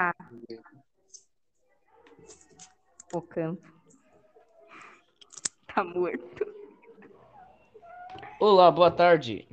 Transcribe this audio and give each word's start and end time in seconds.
Ah. 0.00 0.14
O 3.12 3.20
campo. 3.20 3.66
Tá 5.74 5.82
morto. 5.82 6.46
Olá, 8.38 8.70
boa 8.70 8.92
tarde. 8.92 9.48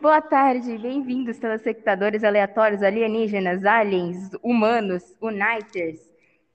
Boa 0.00 0.20
tarde, 0.20 0.76
bem-vindos, 0.76 1.38
telespectadores 1.38 2.24
aleatórios, 2.24 2.82
alienígenas, 2.82 3.64
aliens, 3.64 4.30
humanos, 4.42 5.14
uniters, 5.20 6.00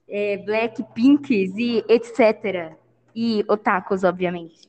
é, 0.06 0.36
blackpinks 0.36 1.56
e 1.56 1.82
etc. 1.88 2.76
E 3.14 3.42
otakus, 3.48 4.04
obviamente. 4.04 4.68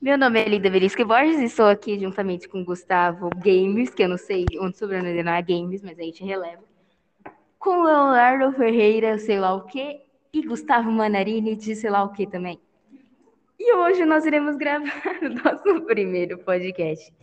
Meu 0.00 0.18
nome 0.18 0.42
é 0.42 0.48
Lida 0.48 0.68
Verisca 0.68 1.04
Borges 1.04 1.38
e 1.38 1.44
estou 1.44 1.66
aqui 1.66 2.00
juntamente 2.00 2.48
com 2.48 2.64
Gustavo 2.64 3.30
Games, 3.36 3.90
que 3.90 4.02
eu 4.02 4.08
não 4.08 4.18
sei 4.18 4.44
onde 4.58 4.74
o 4.74 4.78
sobrenome 4.78 5.22
não 5.22 5.32
é 5.32 5.42
Games, 5.42 5.82
mas 5.82 5.96
a 5.96 6.02
gente 6.02 6.24
releva. 6.24 6.71
Com 7.62 7.84
Leonardo 7.84 8.50
Ferreira, 8.56 9.16
sei 9.18 9.38
lá 9.38 9.54
o 9.54 9.62
quê, 9.66 10.02
e 10.32 10.42
Gustavo 10.42 10.90
Manarini, 10.90 11.54
de 11.54 11.76
sei 11.76 11.90
lá 11.90 12.02
o 12.02 12.08
quê 12.10 12.26
também. 12.26 12.60
E 13.56 13.72
hoje 13.76 14.04
nós 14.04 14.26
iremos 14.26 14.56
gravar 14.56 14.90
o 15.22 15.28
nosso 15.28 15.86
primeiro 15.86 16.38
podcast 16.38 17.14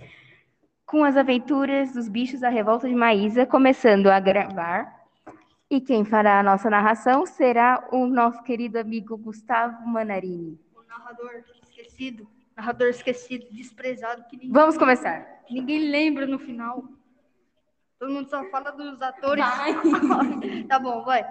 com 0.85 1.03
as 1.03 1.17
aventuras 1.17 1.91
dos 1.91 2.07
bichos 2.07 2.39
da 2.39 2.47
revolta 2.47 2.87
de 2.87 2.95
Maísa, 2.95 3.45
começando 3.45 4.07
a 4.07 4.17
gravar. 4.17 4.89
E 5.69 5.81
quem 5.81 6.05
fará 6.05 6.39
a 6.39 6.43
nossa 6.43 6.69
narração 6.69 7.25
será 7.25 7.89
o 7.91 8.07
nosso 8.07 8.41
querido 8.43 8.79
amigo 8.79 9.17
Gustavo 9.17 9.85
Manarini. 9.85 10.57
O 10.73 10.81
narrador 10.87 11.43
esquecido, 11.63 12.25
narrador 12.55 12.87
esquecido, 12.87 13.45
desprezado, 13.51 14.23
que 14.29 14.37
ninguém, 14.37 14.53
Vamos 14.53 14.77
começar. 14.77 15.43
ninguém 15.51 15.91
lembra 15.91 16.25
no 16.25 16.39
final. 16.39 16.85
Todo 17.99 18.11
mundo 18.11 18.29
só 18.29 18.43
fala 18.45 18.71
dos 18.71 19.01
atores. 19.01 19.43
tá 20.69 20.79
bom, 20.79 21.03
vai. 21.03 21.21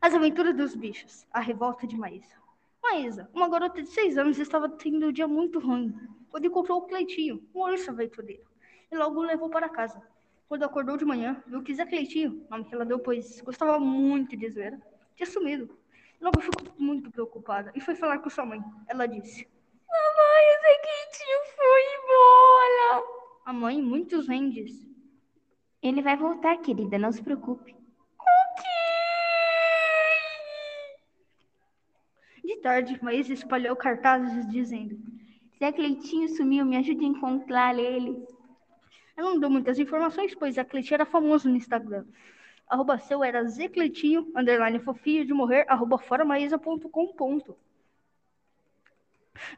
As 0.00 0.14
aventuras 0.14 0.56
dos 0.56 0.76
bichos, 0.76 1.26
a 1.32 1.40
revolta 1.40 1.86
de 1.86 1.96
Maísa. 1.96 2.36
Maísa, 2.82 3.28
uma 3.34 3.48
garota 3.48 3.82
de 3.82 3.88
seis 3.88 4.16
anos, 4.16 4.38
estava 4.38 4.68
tendo 4.68 5.08
um 5.08 5.12
dia 5.12 5.26
muito 5.26 5.58
ruim 5.58 5.92
quando 6.30 6.46
encontrou 6.46 6.78
o 6.78 6.82
Cleitinho, 6.82 7.42
um 7.54 7.60
urso 7.62 7.90
aventureiro, 7.90 8.44
e 8.90 8.96
logo 8.96 9.20
o 9.20 9.24
levou 9.24 9.50
para 9.50 9.68
casa. 9.68 10.00
Quando 10.48 10.62
acordou 10.62 10.96
de 10.96 11.04
manhã, 11.04 11.42
viu 11.46 11.62
que 11.62 11.74
Zé 11.74 11.84
Cleitinho, 11.84 12.46
nome 12.48 12.64
que 12.64 12.74
ela 12.74 12.84
deu, 12.84 12.98
pois 12.98 13.40
gostava 13.40 13.78
muito 13.78 14.36
de 14.36 14.48
zoeira, 14.48 14.80
tinha 15.16 15.26
sumido. 15.26 15.76
Logo 16.20 16.40
ficou 16.40 16.72
muito 16.78 17.10
preocupada 17.10 17.72
e 17.74 17.80
foi 17.80 17.94
falar 17.94 18.18
com 18.18 18.30
sua 18.30 18.44
mãe. 18.44 18.60
Ela 18.86 19.06
disse: 19.06 19.48
Mamãe, 19.88 20.44
o 20.46 20.60
Zé 20.60 20.74
Quentinho 20.86 21.38
foi 21.56 21.82
embora. 21.98 23.06
A 23.46 23.52
mãe, 23.52 23.82
muitos 23.82 24.26
vendes. 24.26 24.89
Ele 25.82 26.02
vai 26.02 26.16
voltar, 26.16 26.58
querida, 26.58 26.98
não 26.98 27.10
se 27.10 27.22
preocupe. 27.22 27.74
De 32.44 32.56
tarde, 32.56 33.02
Maísa 33.02 33.32
espalhou 33.32 33.74
cartazes 33.76 34.46
dizendo: 34.50 34.98
Zé 35.58 35.72
Cleitinho 35.72 36.28
sumiu, 36.28 36.66
me 36.66 36.76
ajude 36.76 37.04
a 37.04 37.08
encontrar 37.08 37.78
ele. 37.78 38.22
Ela 39.16 39.30
não 39.30 39.40
deu 39.40 39.50
muitas 39.50 39.78
informações, 39.78 40.34
pois 40.34 40.58
a 40.58 40.64
Cleitinho 40.64 40.96
era 40.96 41.06
famoso 41.06 41.48
no 41.48 41.56
Instagram. 41.56 42.04
Arroba 42.68 42.98
seu 42.98 43.24
era 43.24 43.42
zcleitinho, 43.48 44.30
underline 44.36 44.78
fofinho 44.78 45.24
de 45.24 45.32
morrer, 45.32 45.64
arroba 45.68 45.98
foramaísa.com. 45.98 47.14
ponto. 47.14 47.56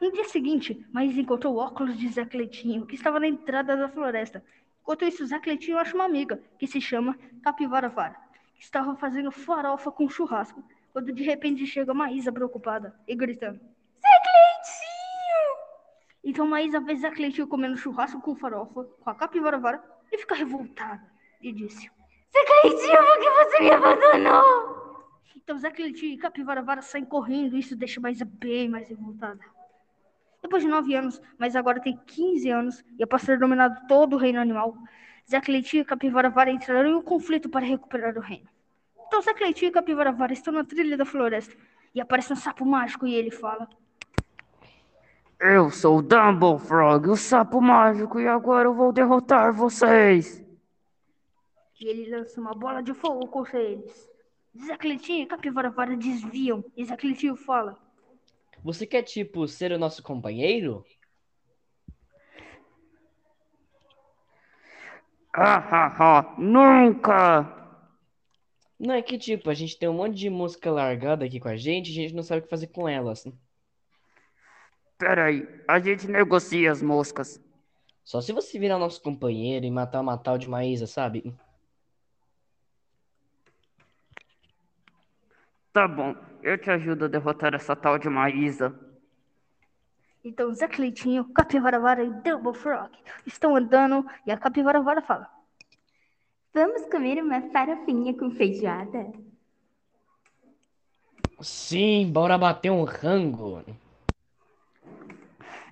No 0.00 0.12
dia 0.12 0.24
seguinte, 0.24 0.86
Maísa 0.92 1.20
encontrou 1.20 1.54
o 1.54 1.58
óculos 1.58 1.98
de 1.98 2.08
Zé 2.08 2.24
Cleitinho, 2.24 2.86
que 2.86 2.94
estava 2.94 3.18
na 3.18 3.26
entrada 3.26 3.76
da 3.76 3.88
floresta. 3.88 4.44
Enquanto 4.82 5.04
isso, 5.04 5.24
Zé 5.24 5.38
Cleitinho 5.38 5.78
acha 5.78 5.94
uma 5.94 6.04
amiga, 6.04 6.42
que 6.58 6.66
se 6.66 6.80
chama 6.80 7.16
Capivara 7.42 7.88
Vara, 7.88 8.16
que 8.54 8.62
estava 8.62 8.96
fazendo 8.96 9.30
farofa 9.30 9.92
com 9.92 10.08
churrasco, 10.08 10.62
quando 10.92 11.12
de 11.12 11.22
repente 11.22 11.64
chega 11.66 11.94
Maísa 11.94 12.32
preocupada 12.32 12.94
e 13.06 13.14
gritando. 13.14 13.58
Zé 13.58 14.20
Cleitinho! 14.24 14.92
Então 16.24 16.46
Maísa 16.48 16.80
vê 16.80 16.96
Zé 16.96 17.12
Cleitinho 17.12 17.46
comendo 17.46 17.76
churrasco 17.76 18.20
com 18.20 18.34
farofa, 18.34 18.84
com 18.84 19.10
a 19.10 19.14
capivara 19.14 19.56
vara, 19.56 19.82
e 20.10 20.18
fica 20.18 20.34
revoltada. 20.34 21.10
E 21.40 21.52
disse: 21.52 21.88
Zé 22.32 22.44
Cleitinho, 22.44 23.06
por 23.06 23.18
que 23.20 23.30
você 23.30 23.60
me 23.60 23.70
abandonou? 23.70 24.82
Então 25.36 25.56
Zé 25.58 25.70
Cleitinho 25.70 26.14
e 26.14 26.18
capivara 26.18 26.60
vara 26.60 26.82
saem 26.82 27.04
correndo, 27.04 27.56
e 27.56 27.60
isso 27.60 27.76
deixa 27.76 28.00
Maísa 28.00 28.24
bem 28.24 28.68
mais 28.68 28.88
revoltada. 28.88 29.40
Depois 30.42 30.62
de 30.62 30.68
nove 30.68 30.94
anos, 30.94 31.22
mas 31.38 31.54
agora 31.54 31.80
tem 31.80 31.96
15 32.04 32.50
anos, 32.50 32.84
e 32.98 33.02
após 33.04 33.24
ter 33.24 33.38
dominado 33.38 33.86
todo 33.86 34.14
o 34.14 34.18
reino 34.18 34.40
animal, 34.40 34.76
Zé 35.30 35.40
Cleitinho 35.40 35.82
e 35.82 35.84
capivara 35.84 36.28
vara 36.28 36.50
entraram 36.50 36.90
em 36.90 36.94
um 36.94 37.02
conflito 37.02 37.48
para 37.48 37.64
recuperar 37.64 38.18
o 38.18 38.20
reino. 38.20 38.48
Então 39.06 39.22
Zé 39.22 39.32
Cleitinho 39.32 39.68
e 39.68 39.72
capivara 39.72 40.10
vara 40.10 40.32
estão 40.32 40.52
na 40.52 40.64
trilha 40.64 40.96
da 40.96 41.04
floresta, 41.04 41.54
e 41.94 42.00
aparece 42.00 42.32
um 42.32 42.36
sapo 42.36 42.66
mágico 42.66 43.06
e 43.06 43.14
ele 43.14 43.30
fala: 43.30 43.68
Eu 45.38 45.70
sou 45.70 45.98
o 45.98 46.02
Dumble 46.02 46.58
Frog, 46.58 47.08
o 47.08 47.16
sapo 47.16 47.60
mágico, 47.60 48.18
e 48.18 48.26
agora 48.26 48.66
eu 48.66 48.74
vou 48.74 48.92
derrotar 48.92 49.52
vocês. 49.52 50.44
E 51.80 51.86
ele 51.86 52.10
lança 52.10 52.40
uma 52.40 52.54
bola 52.54 52.82
de 52.82 52.94
fogo 52.94 53.26
contra 53.28 53.60
eles. 53.60 54.08
Zé 54.60 54.76
Cleitinho 54.76 55.22
e 55.22 55.26
Capivara 55.26 55.70
Vara 55.70 55.96
desviam. 55.96 56.64
E 56.76 56.84
Zé 56.84 56.96
Cleitinho 56.96 57.36
fala: 57.36 57.78
Você 58.62 58.86
quer, 58.86 59.02
tipo, 59.02 59.48
ser 59.48 59.72
o 59.72 59.78
nosso 59.78 60.02
companheiro? 60.02 60.84
Ah, 65.34 65.56
ah, 65.58 65.96
ah, 65.98 66.34
nunca! 66.38 67.62
Não, 68.78 68.94
é 68.94 69.02
que, 69.02 69.16
tipo, 69.16 69.48
a 69.48 69.54
gente 69.54 69.78
tem 69.78 69.88
um 69.88 69.94
monte 69.94 70.16
de 70.16 70.28
música 70.28 70.70
largada 70.70 71.24
aqui 71.24 71.40
com 71.40 71.48
a 71.48 71.56
gente, 71.56 71.90
a 71.90 71.94
gente 71.94 72.14
não 72.14 72.22
sabe 72.22 72.40
o 72.40 72.44
que 72.44 72.50
fazer 72.50 72.66
com 72.68 72.88
elas. 72.88 73.24
Peraí, 74.98 75.48
a 75.66 75.80
gente 75.80 76.06
negocia 76.06 76.70
as 76.70 76.82
moscas. 76.82 77.40
Só 78.04 78.20
se 78.20 78.32
você 78.32 78.58
virar 78.58 78.78
nosso 78.78 79.00
companheiro 79.00 79.64
e 79.64 79.70
matar 79.70 80.00
uma 80.00 80.18
tal 80.18 80.36
de 80.36 80.48
Maísa, 80.48 80.86
sabe? 80.86 81.34
Tá 85.72 85.88
bom, 85.88 86.14
eu 86.42 86.58
te 86.58 86.70
ajudo 86.70 87.06
a 87.06 87.08
derrotar 87.08 87.54
essa 87.54 87.74
tal 87.74 87.98
de 87.98 88.06
Maísa. 88.06 88.78
Então 90.22 90.52
Zé 90.52 90.68
Cleitinho, 90.68 91.24
Capivara 91.32 91.80
Vara 91.80 92.04
e 92.04 92.10
Double 92.10 92.52
Frog 92.52 92.90
estão 93.26 93.56
andando. 93.56 94.06
E 94.26 94.30
a 94.30 94.36
Capivara 94.36 94.82
Vara 94.82 95.00
fala: 95.00 95.28
Vamos 96.52 96.84
comer 96.90 97.22
uma 97.22 97.40
farofinha 97.50 98.12
com 98.12 98.30
feijoada? 98.30 99.12
Sim, 101.40 102.12
bora 102.12 102.36
bater 102.36 102.70
um 102.70 102.84
rango. 102.84 103.64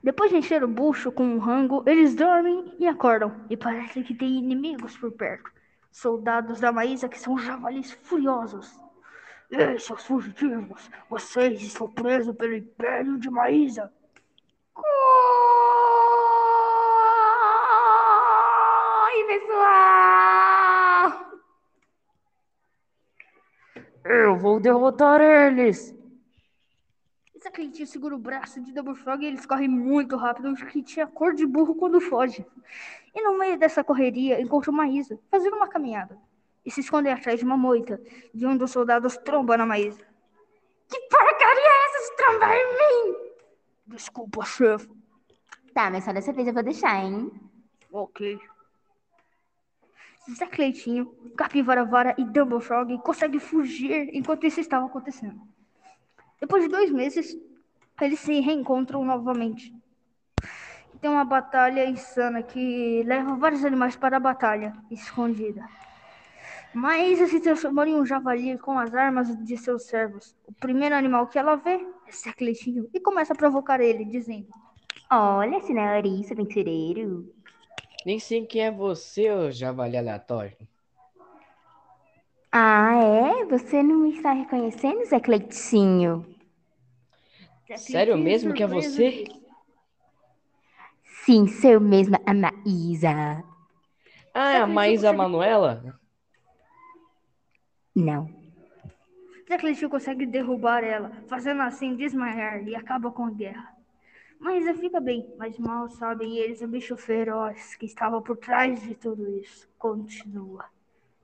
Depois 0.03 0.31
de 0.31 0.39
encher 0.39 0.65
o 0.65 0.69
bucho 0.69 1.13
com 1.13 1.25
um 1.25 1.39
rango, 1.39 1.85
eles 1.87 2.15
dormem 2.15 2.75
e 2.79 2.87
acordam. 2.87 3.45
E 3.51 3.57
parece 3.57 4.03
que 4.03 4.15
tem 4.15 4.39
inimigos 4.39 4.97
por 4.97 5.13
perto. 5.13 5.51
Soldados 5.93 6.59
da 6.59 6.73
Maísa 6.73 7.07
que 7.09 7.19
são 7.19 7.39
javalis 7.39 7.93
furiosos. 7.93 8.90
Ei, 9.51 9.79
seus 9.81 10.05
fugitivos! 10.05 10.89
Vocês 11.09 11.61
estão 11.61 11.91
presos 11.91 12.37
pelo 12.37 12.55
Império 12.55 13.19
de 13.19 13.29
Maísa! 13.29 13.93
Oi, 14.77 14.85
pessoal! 19.27 20.31
Eu 24.05 24.37
vou 24.37 24.61
derrotar 24.61 25.21
eles. 25.21 25.93
Esse 27.35 27.51
Cleitinho 27.51 27.89
segura 27.89 28.15
o 28.15 28.19
braço 28.19 28.63
de 28.63 28.73
Double 28.73 28.95
Frog 28.95 29.25
e 29.25 29.27
eles 29.27 29.47
correm 29.47 29.69
muito 29.69 30.17
rápido, 30.17 30.55
que 30.55 30.81
tinha 30.81 31.09
cor 31.09 31.35
de 31.35 31.45
burro 31.45 31.75
quando 31.75 32.01
foge. 32.01 32.47
E 33.13 33.21
no 33.21 33.37
meio 33.37 33.59
dessa 33.59 33.83
correria, 33.83 34.41
encontra 34.41 34.71
uma 34.71 34.85
Maísa, 34.85 35.19
fazendo 35.29 35.57
uma 35.57 35.67
caminhada. 35.67 36.17
E 36.65 36.71
se 36.71 36.81
esconde 36.81 37.09
atrás 37.09 37.39
de 37.39 37.45
uma 37.45 37.57
moita, 37.57 38.01
de 38.35 38.47
um 38.47 38.57
dos 38.57 38.71
soldados 38.71 39.17
tromba 39.19 39.57
na 39.57 39.67
Maísa. 39.67 40.05
Que 40.89 41.01
porcaria 41.09 41.63
é 41.63 41.87
essa 41.87 42.11
de 42.11 42.17
trombar 42.17 42.55
em 42.55 42.67
mim? 42.79 43.17
Desculpa, 43.87 44.45
chefe. 44.45 44.89
Tá, 45.73 45.91
mas 45.91 46.05
só 46.05 46.13
dessa 46.13 46.33
vez 46.33 46.49
eu 46.49 46.55
vou 46.55 46.63
deixar, 46.63 47.05
hein? 47.05 47.31
Ok. 47.93 48.39
Zé 50.35 50.47
Cleitinho, 50.47 51.07
Capivara 51.37 51.85
Vara 51.85 52.15
e 52.19 52.61
Frog 52.61 52.99
conseguem 52.99 53.41
fugir 53.41 54.11
enquanto 54.13 54.47
isso 54.47 54.61
estava 54.61 54.87
acontecendo. 54.87 55.41
Depois 56.41 56.63
de 56.63 56.69
dois 56.69 56.91
meses, 56.91 57.37
eles 58.01 58.21
se 58.21 58.41
reencontram 58.41 59.05
novamente. 59.05 59.75
Tem 61.01 61.11
uma 61.11 61.25
batalha 61.25 61.89
insana 61.89 62.43
que 62.43 63.03
leva 63.05 63.35
vários 63.37 63.65
animais 63.65 63.97
para 63.97 64.19
a 64.19 64.21
batalha 64.21 64.73
escondida. 64.91 65.67
Maísa 66.73 67.27
se 67.27 67.41
transformou 67.41 67.85
em 67.85 67.95
um 67.95 68.07
javali 68.07 68.57
com 68.59 68.79
as 68.79 68.95
armas 68.95 69.29
de 69.45 69.57
seus 69.57 69.87
servos. 69.87 70.37
O 70.47 70.53
primeiro 70.53 70.95
animal 70.95 71.27
que 71.27 71.39
ela 71.39 71.57
vê 71.57 71.85
é 72.07 72.13
Zé 72.13 72.33
Cleitinho 72.33 72.89
e 72.95 73.01
começa 73.01 73.33
a 73.33 73.37
provocar 73.37 73.81
ele, 73.81 74.05
dizendo: 74.05 74.47
Olha, 75.11 75.61
senhorista 75.61 76.33
aventureiro. 76.33 77.33
Nem 78.07 78.21
sei 78.21 78.47
quem 78.47 78.63
é 78.63 78.71
você, 78.71 79.31
ô 79.31 79.51
javali 79.51 79.97
aleatório. 79.97 80.57
você 83.49 83.83
não 83.83 83.97
me 83.97 84.15
está 84.15 84.33
reconhecendo, 84.33 85.05
Zé 85.07 85.19
Cleitinho? 85.19 86.25
Zé 87.69 87.77
Sério 87.77 88.15
Cleitinho, 88.15 88.25
mesmo 88.25 88.55
que 88.55 88.63
é 88.63 88.67
você? 88.67 89.25
Sim, 91.25 91.49
sou 91.49 91.71
eu 91.71 91.81
mesma, 91.81 92.21
a 92.25 92.33
Maísa. 92.33 93.45
Ah, 94.33 94.53
é 94.53 94.57
a 94.59 94.67
Maísa 94.67 95.13
Manuela? 95.13 96.00
Não. 97.95 98.41
Cleitinho 99.59 99.91
consegue 99.91 100.27
derrubar 100.27 100.85
ela, 100.85 101.11
fazendo 101.29 101.63
assim 101.63 101.97
desmaiar 101.97 102.67
e 102.67 102.75
acaba 102.75 103.11
com 103.11 103.25
a 103.25 103.31
guerra. 103.31 103.75
Mas 104.39 104.67
ela 104.67 104.79
fica 104.79 105.01
bem, 105.01 105.35
mas 105.37 105.59
mal 105.59 105.89
sabem 105.91 106.39
eles 106.39 106.63
o 106.63 106.69
bicho 106.69 106.97
feroz 106.97 107.75
que 107.75 107.85
estava 107.85 108.23
por 108.23 108.37
trás 108.37 108.81
de 108.83 108.95
tudo 108.95 109.29
isso. 109.39 109.69
Continua. 109.79 110.65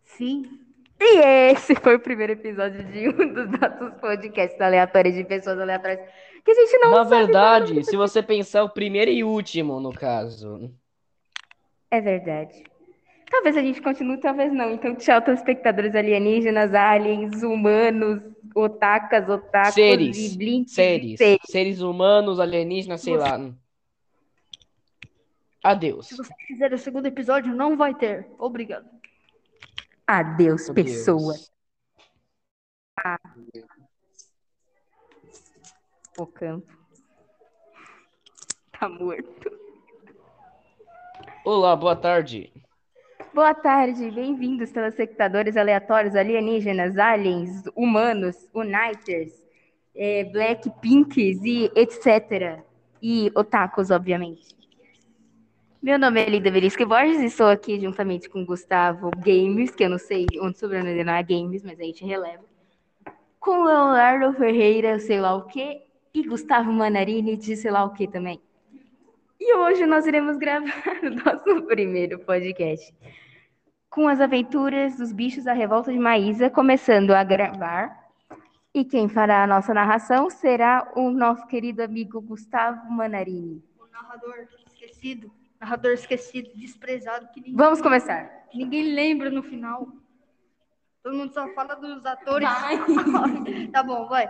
Fim. 0.05 0.61
E 1.01 1.19
esse 1.51 1.75
foi 1.77 1.97
o 1.97 2.01
primeiro 2.01 2.33
episódio 2.33 2.85
de 2.85 3.09
um 3.09 3.33
dos 3.33 3.49
nossos 3.59 4.01
podcasts 4.01 4.61
aleatórios 4.61 5.15
de 5.15 5.25
pessoas 5.25 5.59
aleatórias 5.59 6.01
que 6.45 6.51
a 6.51 6.55
gente 6.55 6.79
não 6.79 6.91
Na 6.91 7.05
sabe 7.05 7.11
verdade, 7.11 7.85
se 7.85 7.97
você 7.97 8.23
pensar 8.23 8.65
o 8.65 8.71
primeiro 8.71 9.11
e 9.11 9.25
último, 9.25 9.81
no 9.81 9.93
caso. 9.93 10.71
É 11.91 12.01
verdade. 12.01 12.65
Talvez 13.31 13.57
a 13.57 13.61
gente 13.61 13.83
continue, 13.83 14.19
talvez 14.21 14.53
não. 14.53 14.73
Então, 14.73 14.95
tchau, 14.95 15.21
telespectadores 15.21 15.95
alienígenas, 15.95 16.73
aliens, 16.75 17.43
humanos, 17.43 18.23
otakas, 18.55 19.29
otakus 19.29 19.75
Seres. 19.75 20.37
blinks. 20.37 20.73
Seres. 20.73 21.19
seres. 21.19 21.43
Seres 21.45 21.81
humanos, 21.81 22.39
alienígenas, 22.39 23.01
sei 23.01 23.17
lá. 23.17 23.39
Adeus. 25.63 26.07
Se 26.07 26.17
você 26.17 26.33
quiser 26.47 26.73
o 26.73 26.79
segundo 26.79 27.07
episódio, 27.07 27.55
não 27.55 27.77
vai 27.77 27.95
ter. 27.95 28.29
Obrigado. 28.39 28.89
Adeus, 30.07 30.67
Deus. 30.67 30.75
pessoas. 30.75 31.53
O 36.17 36.27
campo. 36.27 36.73
Tá 38.79 38.89
morto. 38.89 39.51
Olá, 41.45 41.75
boa 41.75 41.97
tarde. 41.97 42.53
Boa 43.37 43.53
tarde, 43.53 44.11
bem-vindos, 44.13 44.71
telespectadores 44.71 45.59
aleatórios, 45.59 46.17
alienígenas, 46.17 46.97
aliens, 46.97 47.65
humanos, 47.77 48.49
uniters, 48.55 49.31
é, 49.95 50.25
blackpinks 50.25 51.45
e 51.45 51.71
etc. 51.77 52.63
E 53.03 53.31
otakus, 53.35 53.91
obviamente. 53.91 54.57
Meu 55.83 55.99
nome 55.99 56.23
é 56.23 56.31
Linda 56.31 56.51
Verisca 56.51 56.87
Borges 56.87 57.21
e 57.21 57.27
estou 57.27 57.49
aqui 57.49 57.79
juntamente 57.79 58.27
com 58.31 58.43
Gustavo 58.43 59.11
Games, 59.19 59.71
que 59.75 59.85
eu 59.85 59.91
não 59.91 59.99
sei 59.99 60.25
onde 60.41 60.57
o 60.57 60.59
sobrenome 60.59 61.05
não 61.05 61.13
é 61.13 61.23
Games, 61.23 61.63
mas 61.63 61.79
a 61.79 61.85
gente 61.85 62.07
releva. 62.07 62.43
Com 63.39 63.65
Leonardo 63.65 64.33
Ferreira, 64.33 64.99
sei 64.99 65.21
lá 65.21 65.35
o 65.35 65.43
quê, 65.43 65.83
e 66.15 66.27
Gustavo 66.27 66.73
Manarini, 66.73 67.37
de 67.37 67.55
sei 67.55 67.71
lá 67.71 67.85
o 67.85 67.93
quê 67.93 68.09
também. 68.09 68.41
E 69.39 69.55
hoje 69.57 69.85
nós 69.85 70.07
iremos 70.07 70.39
gravar 70.39 70.73
o 71.05 71.11
nosso 71.11 71.67
primeiro 71.67 72.19
podcast 72.21 72.95
com 73.97 74.07
as 74.07 74.21
aventuras 74.21 74.99
dos 74.99 75.11
bichos 75.11 75.45
da 75.45 75.55
revolta 75.55 75.91
de 75.91 75.99
Maísa, 75.99 76.51
começando 76.51 77.13
a 77.13 77.25
gravar. 77.25 78.13
E 78.75 78.85
quem 78.85 79.09
fará 79.09 79.43
a 79.43 79.47
nossa 79.47 79.73
narração 79.73 80.29
será 80.29 80.93
o 80.95 81.11
nosso 81.11 81.47
querido 81.47 81.83
amigo 81.83 82.21
Gustavo 82.21 82.93
Manarini. 82.93 83.65
O 83.81 83.87
narrador 83.91 84.47
esquecido. 84.67 85.33
Narrador 85.59 85.93
esquecido, 85.93 86.51
desprezado, 86.55 87.29
que 87.33 87.41
ninguém, 87.41 87.57
Vamos 87.57 87.81
começar. 87.81 88.31
ninguém 88.53 88.93
lembra 88.93 89.31
no 89.31 89.43
final. 89.43 89.89
Todo 91.03 91.17
mundo 91.17 91.33
só 91.33 91.49
fala 91.55 91.75
dos 91.75 92.05
atores. 92.05 92.47
tá 93.73 93.83
bom, 93.83 94.07
vai. 94.09 94.29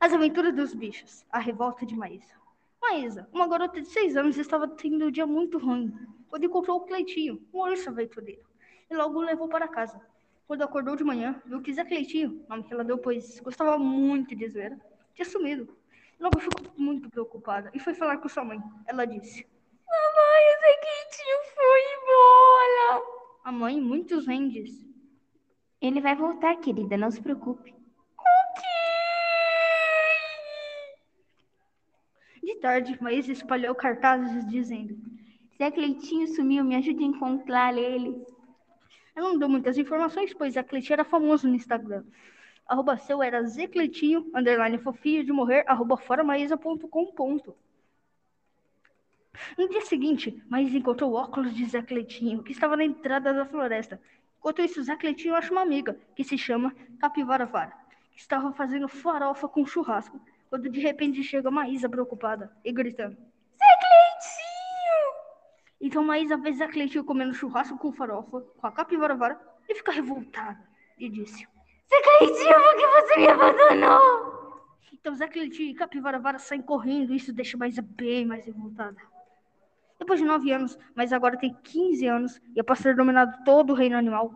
As 0.00 0.12
aventuras 0.12 0.52
dos 0.52 0.74
bichos. 0.74 1.24
A 1.30 1.38
revolta 1.38 1.86
de 1.86 1.94
Maísa. 1.94 2.34
Maísa, 2.82 3.28
uma 3.32 3.46
garota 3.46 3.80
de 3.80 3.86
seis 3.86 4.16
anos, 4.16 4.36
estava 4.36 4.66
tendo 4.66 5.06
um 5.06 5.10
dia 5.12 5.28
muito 5.28 5.58
ruim. 5.58 5.96
Quando 6.32 6.44
encontrou 6.44 6.78
o 6.78 6.86
Cleitinho, 6.86 7.46
um 7.52 7.58
urso 7.58 7.90
aventureiro. 7.90 8.42
E 8.88 8.96
logo 8.96 9.18
o 9.18 9.20
levou 9.20 9.50
para 9.50 9.68
casa. 9.68 10.00
Quando 10.46 10.62
acordou 10.62 10.96
de 10.96 11.04
manhã, 11.04 11.38
viu 11.44 11.60
que 11.60 11.74
Zé 11.74 11.84
Cleitinho, 11.84 12.42
nome 12.48 12.62
que 12.62 12.72
ela 12.72 12.82
deu, 12.82 12.96
pois 12.96 13.38
gostava 13.40 13.76
muito 13.76 14.34
de 14.34 14.48
zoeira, 14.48 14.80
tinha 15.12 15.26
sumido. 15.26 15.76
Logo 16.18 16.40
ficou 16.40 16.72
muito 16.74 17.10
preocupada 17.10 17.70
e 17.74 17.78
foi 17.78 17.92
falar 17.92 18.16
com 18.16 18.30
sua 18.30 18.42
mãe. 18.46 18.58
Ela 18.86 19.04
disse: 19.04 19.46
Mamãe, 19.86 20.42
o 20.48 20.60
Zé 20.62 20.72
Quentinho 20.80 21.38
foi 21.54 21.80
embora. 21.98 23.04
A 23.44 23.52
mãe, 23.52 23.78
muitos 23.78 24.26
rendes. 24.26 24.88
Ele 25.82 26.00
vai 26.00 26.16
voltar, 26.16 26.56
querida, 26.56 26.96
não 26.96 27.10
se 27.10 27.20
preocupe. 27.20 27.74
De 32.42 32.54
tarde, 32.54 32.98
Maísa 33.02 33.32
espalhou 33.32 33.74
cartazes 33.74 34.48
dizendo: 34.48 34.96
Zé 35.62 35.70
Cleitinho 35.70 36.26
sumiu, 36.26 36.64
me 36.64 36.74
ajude 36.74 37.04
a 37.04 37.06
encontrar 37.06 37.78
ele. 37.78 38.26
Ela 39.14 39.28
não 39.28 39.38
deu 39.38 39.48
muitas 39.48 39.78
informações, 39.78 40.34
pois 40.34 40.56
a 40.56 40.64
Cleitinho 40.64 40.94
era 40.94 41.04
famoso 41.04 41.46
no 41.46 41.54
Instagram. 41.54 42.02
Arroba 42.66 42.96
seu 42.96 43.22
era 43.22 43.40
zcleitinho, 43.46 44.28
underline 44.34 44.76
fofinho 44.78 45.22
de 45.22 45.30
morrer, 45.30 45.62
arroba 45.68 45.96
foramaísa.com. 45.96 47.54
No 49.56 49.68
dia 49.68 49.82
seguinte, 49.82 50.42
Maísa 50.48 50.76
encontrou 50.76 51.12
o 51.12 51.14
óculos 51.14 51.54
de 51.54 51.64
Zé 51.64 51.80
Cleitinho, 51.80 52.42
que 52.42 52.50
estava 52.50 52.76
na 52.76 52.84
entrada 52.84 53.32
da 53.32 53.46
floresta. 53.46 54.02
Enquanto 54.40 54.62
isso, 54.62 54.82
Zé 54.82 54.96
Cleitinho 54.96 55.36
acha 55.36 55.52
uma 55.52 55.62
amiga, 55.62 55.96
que 56.16 56.24
se 56.24 56.36
chama 56.36 56.74
Capivara 56.98 57.46
Vara, 57.46 57.72
que 58.10 58.18
estava 58.18 58.52
fazendo 58.52 58.88
farofa 58.88 59.46
com 59.48 59.64
churrasco, 59.64 60.20
quando 60.50 60.68
de 60.68 60.80
repente 60.80 61.22
chega 61.22 61.52
Maísa 61.52 61.88
preocupada 61.88 62.50
e 62.64 62.72
gritando. 62.72 63.16
Então 65.82 66.04
Maísa 66.04 66.36
vê 66.36 66.52
Zé 66.52 66.68
Cleitinho 66.68 67.02
comendo 67.02 67.34
churrasco 67.34 67.76
com 67.76 67.92
farofa, 67.92 68.40
com 68.40 68.66
a 68.68 68.70
capivara 68.70 69.16
vara, 69.16 69.40
e 69.68 69.74
fica 69.74 69.90
revoltada. 69.90 70.60
E 70.96 71.08
disse: 71.08 71.44
Zé 71.90 72.02
Cleitinho, 72.02 72.54
por 72.54 72.76
que 72.76 72.86
você 72.86 73.16
me 73.16 73.26
abandonou? 73.26 74.62
Então 74.92 75.12
Zé 75.16 75.26
Cleitinho 75.26 75.70
e 75.70 75.74
capivara 75.74 76.20
vara 76.20 76.38
saem 76.38 76.62
correndo, 76.62 77.12
e 77.12 77.16
isso 77.16 77.32
deixa 77.32 77.58
Maísa 77.58 77.82
bem 77.82 78.24
mais 78.24 78.46
revoltada. 78.46 78.96
Depois 79.98 80.20
de 80.20 80.24
nove 80.24 80.52
anos, 80.52 80.78
mas 80.94 81.12
agora 81.12 81.36
tem 81.36 81.52
15 81.64 82.06
anos, 82.06 82.40
e 82.54 82.60
após 82.60 82.80
ter 82.80 82.94
dominado 82.94 83.44
todo 83.44 83.70
o 83.70 83.74
reino 83.74 83.96
animal, 83.96 84.32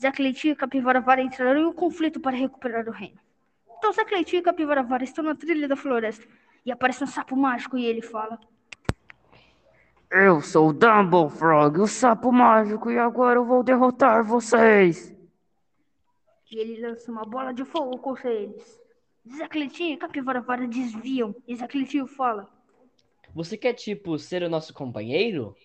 Zé 0.00 0.10
Cleitinho 0.10 0.52
e 0.52 0.56
capivara 0.56 1.00
vara 1.00 1.20
entraram 1.20 1.60
em 1.60 1.66
um 1.66 1.74
conflito 1.74 2.18
para 2.20 2.34
recuperar 2.34 2.88
o 2.88 2.92
reino. 2.92 3.20
Então 3.76 3.92
Zé 3.92 4.02
Cleitinho 4.02 4.40
e 4.40 4.42
capivara 4.42 4.82
vara 4.82 5.04
estão 5.04 5.22
na 5.22 5.34
trilha 5.34 5.68
da 5.68 5.76
floresta, 5.76 6.26
e 6.64 6.72
aparece 6.72 7.04
um 7.04 7.06
sapo 7.06 7.36
mágico 7.36 7.76
e 7.76 7.84
ele 7.84 8.00
fala: 8.00 8.40
Eu 10.10 10.40
sou 10.40 10.68
o 10.68 10.72
Dumble 10.72 11.28
Frog, 11.28 11.80
o 11.80 11.86
sapo 11.86 12.32
mágico, 12.32 12.90
e 12.90 12.98
agora 12.98 13.38
eu 13.38 13.44
vou 13.44 13.62
derrotar 13.62 14.24
vocês. 14.24 15.14
E 16.50 16.58
ele 16.58 16.80
lança 16.80 17.10
uma 17.10 17.24
bola 17.24 17.52
de 17.52 17.64
fogo 17.64 17.98
contra 17.98 18.32
eles. 18.32 18.80
Zé 19.28 19.48
Cleitinho 19.48 19.94
e 19.94 19.96
Capivara 19.96 20.40
Vara 20.40 20.66
desviam. 20.68 21.34
E 21.46 21.56
Zé 21.56 21.66
Cleitinho 21.66 22.06
fala: 22.06 22.48
Você 23.34 23.56
quer, 23.56 23.74
tipo, 23.74 24.16
ser 24.18 24.42
o 24.44 24.48
nosso 24.48 24.72
companheiro? 24.72 25.56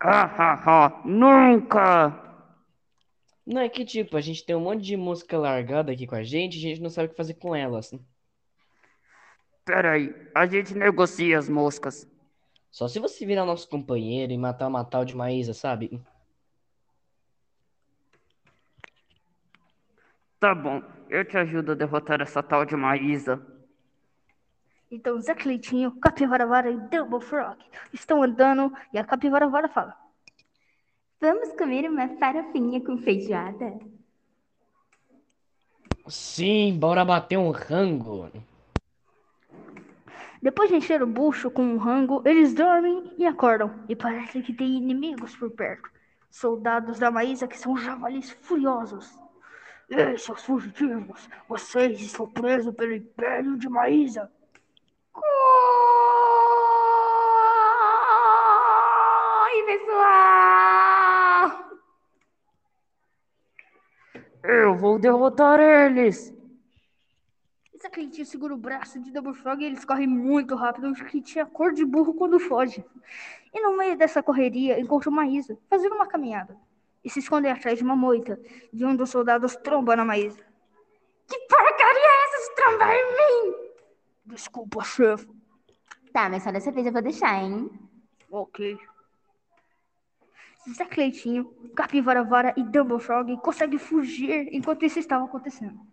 Ah, 0.00 0.24
ah, 0.36 0.62
ah, 0.66 1.02
nunca! 1.04 2.18
Não, 3.46 3.60
é 3.60 3.68
que, 3.68 3.84
tipo, 3.84 4.16
a 4.16 4.20
gente 4.20 4.44
tem 4.44 4.56
um 4.56 4.60
monte 4.60 4.82
de 4.82 4.96
música 4.96 5.38
largada 5.38 5.92
aqui 5.92 6.08
com 6.08 6.16
a 6.16 6.24
gente, 6.24 6.58
a 6.58 6.60
gente 6.60 6.80
não 6.80 6.90
sabe 6.90 7.06
o 7.06 7.10
que 7.10 7.16
fazer 7.16 7.34
com 7.34 7.54
elas. 7.54 7.92
Peraí, 9.64 10.14
a 10.34 10.46
gente 10.46 10.74
negocia 10.74 11.38
as 11.38 11.48
moscas. 11.48 12.08
Só 12.70 12.88
se 12.88 12.98
você 12.98 13.24
virar 13.24 13.44
nosso 13.44 13.68
companheiro 13.68 14.32
e 14.32 14.38
matar 14.38 14.66
uma 14.66 14.84
tal 14.84 15.04
de 15.04 15.14
Maísa, 15.14 15.54
sabe? 15.54 16.02
Tá 20.40 20.54
bom, 20.54 20.82
eu 21.08 21.24
te 21.24 21.36
ajudo 21.36 21.72
a 21.72 21.74
derrotar 21.74 22.20
essa 22.20 22.42
tal 22.42 22.64
de 22.64 22.74
Maísa. 22.74 23.40
Então 24.90 25.20
Zé 25.20 25.34
Cleitinho, 25.34 25.92
Capivara 26.00 26.46
Vara 26.46 26.70
e 26.70 26.76
Double 26.88 27.20
Frog 27.20 27.56
estão 27.92 28.22
andando. 28.22 28.72
E 28.92 28.98
a 28.98 29.04
Capivara 29.04 29.48
Vara 29.48 29.68
fala: 29.68 29.96
Vamos 31.20 31.52
comer 31.52 31.88
uma 31.88 32.08
farofinha 32.18 32.84
com 32.84 32.98
feijoada? 32.98 33.78
Sim, 36.08 36.76
bora 36.78 37.04
bater 37.04 37.38
um 37.38 37.50
rango. 37.50 38.28
Depois 40.42 40.68
de 40.68 40.74
encher 40.74 41.00
o 41.04 41.06
bucho 41.06 41.52
com 41.52 41.62
um 41.62 41.76
rango, 41.76 42.20
eles 42.26 42.52
dormem 42.52 43.14
e 43.16 43.24
acordam, 43.24 43.72
e 43.88 43.94
parece 43.94 44.42
que 44.42 44.52
tem 44.52 44.76
inimigos 44.76 45.36
por 45.36 45.52
perto. 45.52 45.88
Soldados 46.28 46.98
da 46.98 47.12
Maísa 47.12 47.46
que 47.46 47.56
são 47.56 47.76
javalis 47.76 48.32
furiosos. 48.42 49.16
Ei, 49.88 50.18
seus 50.18 50.44
fugitivos, 50.44 51.30
vocês 51.48 52.00
estão 52.00 52.28
presos 52.28 52.74
pelo 52.74 52.92
Império 52.92 53.56
de 53.56 53.68
Maísa. 53.68 54.28
Oi, 55.14 55.22
pessoal! 59.66 61.52
Eu 64.42 64.74
vou 64.76 64.98
derrotar 64.98 65.60
eles! 65.60 66.34
Zé 67.82 67.90
Cleitinho 67.90 68.24
segura 68.24 68.54
o 68.54 68.56
braço 68.56 69.00
de 69.00 69.10
Double 69.10 69.34
Frog 69.34 69.60
e 69.60 69.66
eles 69.66 69.84
correm 69.84 70.06
muito 70.06 70.54
rápido. 70.54 70.88
O 70.88 71.20
tinha 71.20 71.44
cor 71.44 71.72
de 71.72 71.84
burro 71.84 72.14
quando 72.14 72.38
foge. 72.38 72.84
E 73.52 73.60
no 73.60 73.76
meio 73.76 73.98
dessa 73.98 74.22
correria, 74.22 74.78
encontra 74.78 75.10
uma 75.10 75.22
Maísa 75.22 75.58
fazendo 75.68 75.96
uma 75.96 76.06
caminhada. 76.06 76.56
E 77.04 77.10
se 77.10 77.18
esconde 77.18 77.48
atrás 77.48 77.78
de 77.78 77.84
uma 77.84 77.96
moita. 77.96 78.40
De 78.72 78.84
um 78.84 78.94
dos 78.94 79.10
soldados 79.10 79.56
tromba 79.56 79.96
na 79.96 80.04
Maísa. 80.04 80.38
Que 81.26 81.36
porcaria 81.40 82.06
é 82.06 82.24
essa 82.24 82.48
de 82.48 82.54
trombar 82.54 82.94
em 82.94 83.16
mim? 83.16 83.54
Desculpa, 84.26 84.84
chefe. 84.84 85.28
Tá, 86.12 86.28
mas 86.28 86.44
só 86.44 86.52
dessa 86.52 86.70
vez 86.70 86.86
eu 86.86 86.92
vou 86.92 87.02
deixar, 87.02 87.42
hein? 87.42 87.68
Ok. 88.30 88.78
Zé 90.70 90.84
Cleitinho, 90.84 91.52
Capivara 91.74 92.22
Vara 92.22 92.54
e 92.56 92.62
Double 92.62 93.00
Frog 93.00 93.36
conseguem 93.38 93.80
fugir 93.80 94.48
enquanto 94.52 94.84
isso 94.84 95.00
estava 95.00 95.24
acontecendo. 95.24 95.91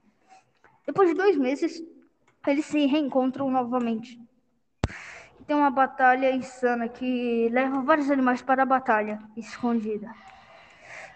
Depois 0.89 1.07
de 1.09 1.15
dois 1.15 1.37
meses, 1.37 1.83
eles 2.47 2.65
se 2.65 2.87
reencontram 2.87 3.51
novamente. 3.51 4.19
Tem 5.45 5.55
uma 5.55 5.69
batalha 5.69 6.33
insana 6.33 6.89
que 6.89 7.47
leva 7.49 7.83
vários 7.83 8.09
animais 8.09 8.41
para 8.41 8.63
a 8.63 8.65
batalha 8.65 9.19
escondida. 9.37 10.11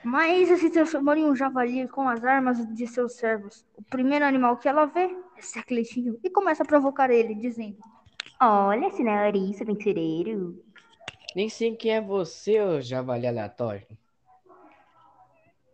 Mas 0.03 0.47
se 0.59 0.69
transformou 0.69 1.15
em 1.15 1.25
um 1.25 1.35
javali 1.35 1.87
com 1.87 2.07
as 2.07 2.23
armas 2.23 2.63
de 2.75 2.85
seus 2.85 3.13
servos. 3.13 3.65
O 3.75 3.81
primeiro 3.81 4.23
animal 4.23 4.57
que 4.57 4.69
ela 4.69 4.85
vê 4.85 5.09
é 5.35 5.41
Secletinho 5.41 6.19
e 6.23 6.29
começa 6.29 6.61
a 6.61 6.67
provocar 6.67 7.09
ele, 7.09 7.33
dizendo: 7.33 7.77
Olha, 8.39 8.91
senhorista 8.91 9.63
aventureiro. 9.63 10.63
Nem 11.35 11.49
sei 11.49 11.75
quem 11.75 11.93
é 11.93 11.99
você, 11.99 12.61
ô 12.61 12.79
javali 12.79 13.25
aleatório. 13.25 13.87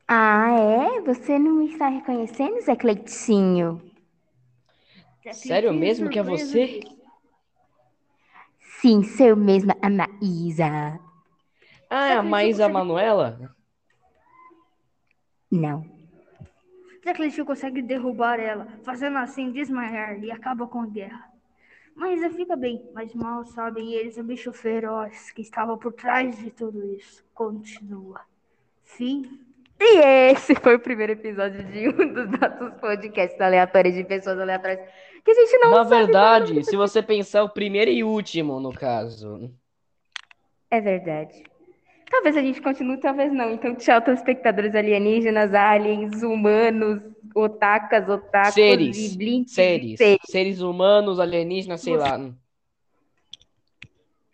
Ah, 0.07 0.51
é? 0.51 1.01
Você 1.01 1.37
não 1.37 1.55
me 1.55 1.67
está 1.67 1.89
reconhecendo, 1.89 2.61
Zé 2.61 2.77
Cleitinho? 2.77 3.88
Sério 5.33 5.73
mesmo 5.73 6.09
que 6.09 6.19
é 6.19 6.23
você? 6.23 6.81
Sim, 8.81 9.03
sou 9.03 9.35
mesmo 9.35 9.73
a 9.81 9.89
Maísa. 9.89 10.99
Ah, 11.89 12.07
é 12.07 12.13
a 12.13 12.23
Maísa 12.23 12.69
Manuela? 12.69 13.55
Não. 15.51 15.83
Zé 17.03 17.13
Cleitinho 17.13 17.45
consegue 17.45 17.81
derrubar 17.81 18.39
ela, 18.39 18.67
fazendo 18.83 19.17
assim 19.17 19.51
desmaiar 19.51 20.23
e 20.23 20.31
acaba 20.31 20.67
com 20.67 20.81
a 20.81 20.85
guerra. 20.85 21.27
Mas 21.95 22.35
fica 22.35 22.55
bem, 22.55 22.89
mas 22.93 23.13
mal 23.13 23.43
sabem 23.45 23.93
eles 23.93 24.17
o 24.17 24.23
bicho 24.23 24.53
feroz 24.53 25.31
que 25.31 25.41
estava 25.41 25.75
por 25.77 25.91
trás 25.91 26.37
de 26.37 26.51
tudo 26.51 26.85
isso. 26.93 27.25
Continua. 27.33 28.21
Fim. 28.83 29.41
E 29.79 29.99
esse 30.31 30.55
foi 30.55 30.75
o 30.75 30.79
primeiro 30.79 31.13
episódio 31.13 31.63
de 31.63 31.89
um 31.89 32.13
dos 32.13 32.29
nossos 32.39 32.79
podcasts 32.79 33.39
aleatórios 33.41 33.95
de 33.95 34.03
pessoas 34.03 34.39
aleatórias 34.39 34.79
que 35.23 35.31
a 35.31 35.33
gente 35.33 35.57
não 35.59 35.71
Na 35.71 35.83
sabe 35.85 35.89
verdade, 35.89 36.53
nada. 36.53 36.65
se 36.65 36.75
você 36.75 37.01
pensar 37.03 37.43
o 37.43 37.49
primeiro 37.49 37.91
e 37.91 38.03
último, 38.03 38.59
no 38.59 38.73
caso. 38.73 39.51
É 40.71 40.79
verdade. 40.79 41.43
Talvez 42.09 42.35
a 42.35 42.41
gente 42.41 42.61
continue, 42.61 42.97
talvez 42.99 43.31
não. 43.31 43.51
Então, 43.53 43.75
tchau, 43.75 44.01
telespectadores 44.01 44.73
alienígenas, 44.73 45.53
aliens, 45.53 46.23
humanos, 46.23 47.01
otakas, 47.35 48.09
otakus 48.09 48.53
Seres. 48.55 48.97
e 49.13 49.17
blinks. 49.17 49.53
Seres. 49.53 49.97
seres. 49.97 50.19
Seres 50.27 50.61
humanos, 50.61 51.19
alienígenas, 51.19 51.81
sei 51.81 51.95
lá. 51.95 52.19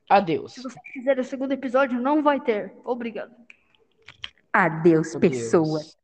Adeus. 0.10 0.54
Se 0.54 0.62
você 0.62 0.80
quiser 0.94 1.20
o 1.20 1.24
segundo 1.24 1.52
episódio, 1.52 2.00
não 2.00 2.24
vai 2.24 2.40
ter. 2.40 2.74
Obrigado. 2.86 3.34
Adeus, 4.54 5.12
Meu 5.14 5.20
pessoa. 5.20 5.80
Deus. 5.80 5.98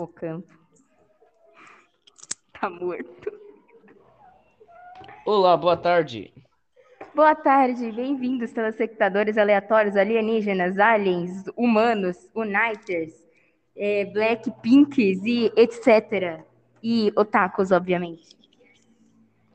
O 0.00 0.06
campo. 0.06 0.48
Tá 2.58 2.70
morto. 2.70 3.30
Olá, 5.26 5.54
boa 5.58 5.76
tarde. 5.76 6.32
Boa 7.14 7.34
tarde, 7.34 7.92
bem-vindos, 7.92 8.50
telespectadores 8.50 9.36
aleatórios, 9.36 9.96
alienígenas, 9.96 10.78
aliens, 10.78 11.44
humanos, 11.54 12.30
uniters, 12.34 13.12
é, 13.76 14.06
blackpinks 14.06 15.22
e 15.22 15.52
etc. 15.54 16.46
E 16.82 17.12
otakus, 17.14 17.70
obviamente. 17.70 18.38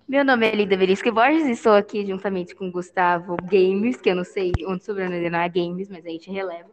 Meu 0.08 0.24
nome 0.24 0.48
é 0.48 0.54
Lida 0.54 0.78
Verisca 0.78 1.12
Borges 1.12 1.48
e 1.48 1.54
estou 1.54 1.74
aqui 1.74 2.06
juntamente 2.06 2.54
com 2.54 2.70
Gustavo 2.70 3.36
Games, 3.38 4.00
que 4.00 4.12
eu 4.12 4.16
não 4.16 4.24
sei 4.24 4.52
onde 4.68 4.84
o 4.84 4.86
sobrenome 4.86 5.16
dele 5.16 5.32
não 5.32 5.40
é 5.40 5.50
Games, 5.50 5.90
mas 5.90 6.06
a 6.06 6.10
gente 6.10 6.30
releva. 6.30 6.70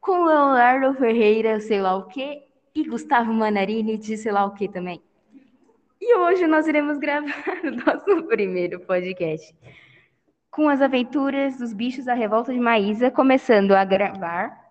Com 0.00 0.24
Leonardo 0.24 0.94
Ferreira, 0.94 1.60
sei 1.60 1.82
lá 1.82 1.94
o 1.94 2.06
quê, 2.06 2.46
e 2.74 2.84
Gustavo 2.84 3.32
Manarini 3.32 3.96
de 3.96 4.16
sei 4.16 4.32
lá 4.32 4.44
o 4.44 4.54
quê 4.54 4.68
também. 4.68 5.02
E 6.00 6.16
hoje 6.16 6.46
nós 6.46 6.66
iremos 6.66 6.98
gravar 6.98 7.60
o 7.64 7.70
nosso 7.70 8.26
primeiro 8.26 8.80
podcast 8.80 9.54
com 10.50 10.68
as 10.68 10.80
aventuras 10.82 11.58
dos 11.58 11.72
bichos 11.72 12.04
da 12.06 12.14
revolta 12.14 12.52
de 12.52 12.58
Maísa, 12.58 13.10
começando 13.10 13.72
a 13.72 13.84
gravar. 13.84 14.68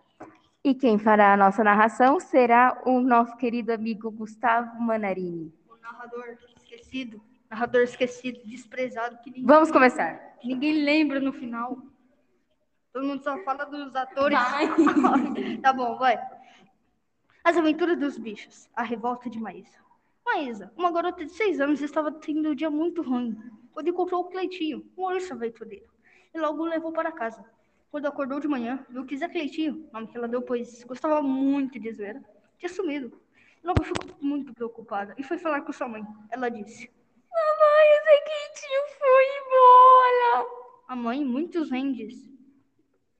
E 0.63 0.75
quem 0.75 0.99
fará 0.99 1.33
a 1.33 1.37
nossa 1.37 1.63
narração 1.63 2.19
será 2.19 2.81
o 2.85 2.99
nosso 2.99 3.37
querido 3.37 3.71
amigo 3.71 4.11
Gustavo 4.11 4.79
Manarini. 4.81 5.53
O 5.69 5.77
narrador 5.81 6.37
esquecido. 6.57 7.21
Narrador 7.49 7.81
esquecido, 7.83 8.41
desprezado, 8.45 9.17
que 9.23 9.29
ninguém, 9.29 9.45
Vamos 9.45 9.71
começar. 9.71 10.19
ninguém 10.43 10.83
lembra 10.83 11.19
no 11.19 11.31
final. 11.31 11.77
Todo 12.91 13.05
mundo 13.05 13.23
só 13.23 13.37
fala 13.43 13.65
dos 13.65 13.95
atores. 13.95 14.37
Tá 15.61 15.71
bom, 15.71 15.97
vai. 15.97 16.19
As 17.49 17.57
aventuras 17.57 17.97
dos 17.97 18.15
bichos. 18.15 18.69
A 18.75 18.83
revolta 18.83 19.27
de 19.27 19.39
Maísa. 19.39 19.79
Maísa, 20.23 20.71
uma 20.77 20.91
garota 20.91 21.25
de 21.25 21.31
seis 21.31 21.59
anos, 21.59 21.81
estava 21.81 22.11
tendo 22.11 22.51
um 22.51 22.53
dia 22.53 22.69
muito 22.69 23.01
ruim 23.01 23.35
quando 23.71 23.87
encontrou 23.87 24.21
o 24.21 24.25
Cleitinho, 24.25 24.85
um 24.95 25.05
urso 25.05 25.33
aventureiro, 25.33 25.87
e 26.31 26.39
logo 26.39 26.61
o 26.61 26.67
levou 26.67 26.91
para 26.93 27.11
casa. 27.11 27.43
Quando 27.89 28.05
acordou 28.05 28.39
de 28.39 28.47
manhã, 28.47 28.85
viu 28.87 29.03
que 29.03 29.17
Zé 29.17 29.27
Cleitinho, 29.27 29.89
nome 29.91 30.05
que 30.05 30.15
ela 30.15 30.27
deu, 30.27 30.43
pois 30.43 30.83
gostava 30.83 31.23
muito 31.23 31.79
de 31.79 31.91
zoeira, 31.91 32.23
tinha 32.59 32.69
sumido. 32.69 33.19
Logo 33.63 33.83
ficou 33.83 34.15
muito 34.21 34.53
preocupada 34.53 35.15
e 35.17 35.23
foi 35.23 35.39
falar 35.39 35.61
com 35.61 35.73
sua 35.73 35.87
mãe. 35.87 36.03
Ela 36.29 36.49
disse: 36.49 36.87
Mamãe, 37.31 37.87
o 37.95 38.03
Zé 38.03 38.17
Quentinho 38.27 38.81
foi 38.99 39.25
embora. 39.41 40.49
A 40.87 40.95
mãe, 40.95 41.25
muitos 41.25 41.71
rendes. 41.71 42.29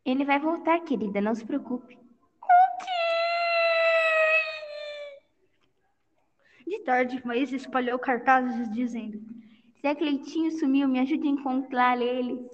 Ele 0.05 0.24
vai 0.24 0.38
voltar, 0.38 0.81
querida, 0.81 1.19
não 1.19 1.33
se 1.33 1.48
preocupe. 1.48 1.98
De 6.68 6.80
tarde, 6.80 7.22
Maísa 7.25 7.56
espalhou 7.56 7.98
cartazes 7.98 8.72
dizendo: 8.72 9.22
Zé 9.82 9.96
Cleitinho 9.96 10.51
sumiu, 10.51 10.88
me 10.88 11.00
ajude 11.00 11.28
a 11.28 11.32
encontrar 11.32 12.01
ele. 12.01 12.48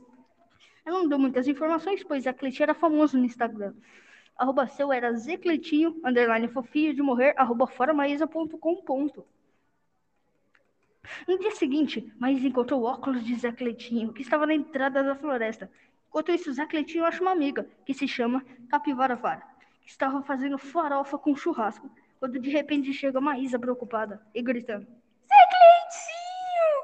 Ela 0.85 0.99
não 0.99 1.09
deu 1.09 1.17
muitas 1.17 1.47
informações, 1.47 2.03
pois 2.03 2.27
a 2.27 2.33
Cleitinho 2.33 2.63
era 2.63 2.73
famoso 2.75 3.17
no 3.17 3.25
Instagram. 3.25 3.73
Arroba 4.37 4.67
seu 4.67 4.91
era 4.91 5.13
Zecleitinho, 5.13 5.99
underline 6.03 6.47
fofinho 6.49 6.93
de 6.93 7.01
morrer, 7.01 7.33
arroba 7.37 7.65
foramaísa.com 7.65 8.75
ponto. 8.83 9.25
No 11.27 11.39
dia 11.39 11.51
seguinte, 11.51 12.11
Maísa 12.19 12.47
encontrou 12.47 12.81
o 12.81 12.85
óculos 12.85 13.23
de 13.23 13.35
Zé 13.35 13.51
Cleitinho, 13.51 14.11
que 14.11 14.21
estava 14.21 14.45
na 14.45 14.53
entrada 14.53 15.03
da 15.03 15.15
floresta. 15.15 15.71
Enquanto 16.09 16.31
isso, 16.31 16.51
Zé 16.51 16.65
Cleitinho 16.65 17.05
acha 17.05 17.21
uma 17.21 17.31
amiga, 17.31 17.67
que 17.85 17.93
se 17.93 18.07
chama 18.07 18.43
Capivara 18.69 19.15
Vara, 19.15 19.43
que 19.81 19.89
estava 19.89 20.21
fazendo 20.21 20.57
farofa 20.57 21.17
com 21.17 21.35
churrasco, 21.35 21.89
quando 22.19 22.39
de 22.39 22.49
repente 22.49 22.93
chega 22.93 23.21
Maísa 23.21 23.59
preocupada 23.59 24.21
e 24.33 24.41
gritando. 24.41 24.85
Zé 24.85 25.47
Cleitinho! 25.49 26.83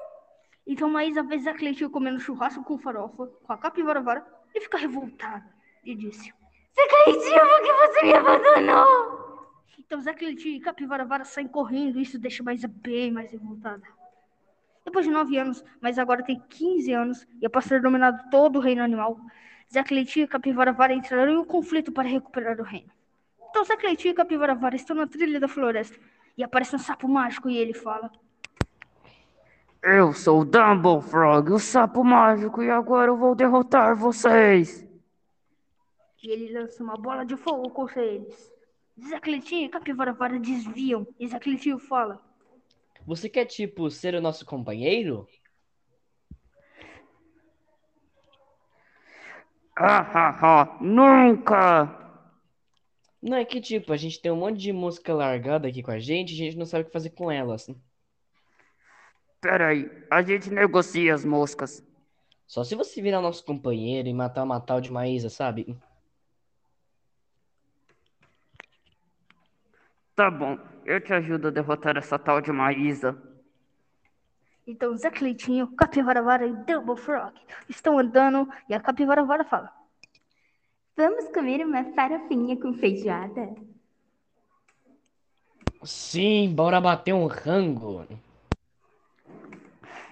Então 0.67 0.89
Maísa 0.89 1.23
vê 1.23 1.37
Zé 1.39 1.53
Cleitinho 1.53 1.89
comendo 1.89 2.19
churrasco 2.19 2.63
com 2.63 2.77
farofa, 2.77 3.27
com 3.27 3.53
a 3.53 3.57
Capivara 3.57 4.01
Vara, 4.01 4.25
e 4.53 4.61
fica 4.61 4.77
revoltada, 4.77 5.45
e 5.83 5.95
disse... 5.95 6.33
Zé 6.73 6.87
Cleitinho, 6.87 7.47
por 7.47 7.61
que 7.61 7.73
você 7.73 8.05
me 8.05 8.13
abandonou? 8.13 9.21
Então 9.79 9.99
Zé 9.99 10.13
Cleitinho 10.13 10.55
e 10.55 10.59
Capivara 10.61 11.05
Vara 11.05 11.25
saem 11.25 11.47
correndo 11.47 11.99
e 11.99 12.03
isso 12.03 12.17
deixa 12.17 12.43
Maísa 12.43 12.67
bem 12.67 13.11
mais 13.11 13.31
revoltada. 13.31 13.83
Depois 14.85 15.05
de 15.05 15.11
nove 15.11 15.37
anos, 15.37 15.63
mas 15.79 15.99
agora 15.99 16.23
tem 16.23 16.41
15 16.49 16.91
anos 16.93 17.27
e 17.41 17.45
após 17.45 17.67
ter 17.67 17.81
dominado 17.81 18.29
todo 18.29 18.57
o 18.57 18.61
reino 18.61 18.83
animal, 18.83 19.19
Zé 19.71 19.83
Cleitinho 19.83 20.25
e 20.25 20.27
Capivara 20.27 20.73
Vara 20.73 20.93
entraram 20.93 21.31
em 21.31 21.37
um 21.37 21.45
conflito 21.45 21.91
para 21.91 22.07
recuperar 22.07 22.59
o 22.59 22.63
reino. 22.63 22.91
Então 23.51 23.65
Zé 23.65 23.75
Cleitinho 23.75 24.13
e 24.13 24.15
Capivara 24.15 24.55
Vara 24.55 24.77
estão 24.77 24.95
na 24.95 25.05
trilha 25.05 25.37
da 25.37 25.47
floresta 25.47 25.99
e 26.37 26.43
aparece 26.43 26.73
um 26.73 26.79
sapo 26.79 27.05
mágico 27.07 27.49
e 27.49 27.57
ele 27.57 27.73
fala: 27.73 28.09
Eu 29.83 30.13
sou 30.13 30.41
o 30.41 30.45
Dumble 30.45 31.01
Frog, 31.01 31.51
o 31.51 31.59
sapo 31.59 32.01
mágico, 32.03 32.63
e 32.63 32.69
agora 32.71 33.11
eu 33.11 33.17
vou 33.17 33.35
derrotar 33.35 33.93
vocês. 33.95 34.87
e 36.23 36.29
ele 36.29 36.53
lança 36.53 36.81
uma 36.81 36.95
bola 36.95 37.25
de 37.25 37.35
fogo 37.35 37.69
contra 37.71 38.01
eles. 38.03 38.49
Zé 39.09 39.19
Cleitinho 39.19 39.65
e 39.65 39.69
Capivara 39.69 40.13
Vara 40.13 40.39
desviam 40.39 41.05
e 41.19 41.27
Zé 41.27 41.37
Cleitinho 41.37 41.77
fala: 41.77 42.21
Você 43.05 43.27
quer, 43.27 43.45
tipo, 43.45 43.89
ser 43.91 44.15
o 44.15 44.21
nosso 44.21 44.45
companheiro? 44.45 45.27
Ah, 49.75 49.99
ah, 50.13 50.39
ah, 50.61 50.77
nunca! 50.79 52.00
Não 53.21 53.37
é 53.37 53.45
que 53.45 53.61
tipo, 53.61 53.93
a 53.93 53.97
gente 53.97 54.19
tem 54.19 54.31
um 54.31 54.37
monte 54.37 54.57
de 54.59 54.73
música 54.73 55.13
largada 55.13 55.67
aqui 55.67 55.83
com 55.83 55.91
a 55.91 55.99
gente, 55.99 56.33
a 56.33 56.37
gente 56.37 56.57
não 56.57 56.65
sabe 56.65 56.83
o 56.83 56.85
que 56.87 56.91
fazer 56.91 57.11
com 57.11 57.29
elas. 57.31 57.69
Pera 59.39 59.67
aí, 59.67 59.89
a 60.09 60.21
gente 60.23 60.49
negocia 60.49 61.13
as 61.13 61.23
moscas. 61.23 61.83
Só 62.47 62.63
se 62.63 62.75
você 62.75 63.01
virar 63.01 63.21
nosso 63.21 63.45
companheiro 63.45 64.07
e 64.07 64.13
matar 64.13 64.43
uma 64.43 64.59
tal 64.59 64.81
de 64.81 64.91
Maísa, 64.91 65.29
sabe? 65.29 65.77
Tá 70.15 70.29
bom, 70.29 70.59
eu 70.85 70.99
te 70.99 71.13
ajudo 71.13 71.47
a 71.47 71.51
derrotar 71.51 71.97
essa 71.97 72.19
tal 72.19 72.41
de 72.41 72.51
Maísa. 72.51 73.17
Então 74.67 74.95
Zé 74.97 75.09
Cleitinho, 75.09 75.67
Capivaravara 75.75 76.45
e 76.45 76.53
Double 76.65 76.97
Frog 76.97 77.33
estão 77.69 77.97
andando 77.97 78.47
e 78.69 78.73
a 78.73 78.79
Capivaravara 78.79 79.43
fala: 79.43 79.71
Vamos 80.95 81.27
comer 81.29 81.65
uma 81.65 81.83
farofinha 81.93 82.55
com 82.57 82.73
feijoada? 82.73 83.55
Sim, 85.83 86.53
bora 86.53 86.79
bater 86.79 87.13
um 87.13 87.25
rango. 87.25 88.05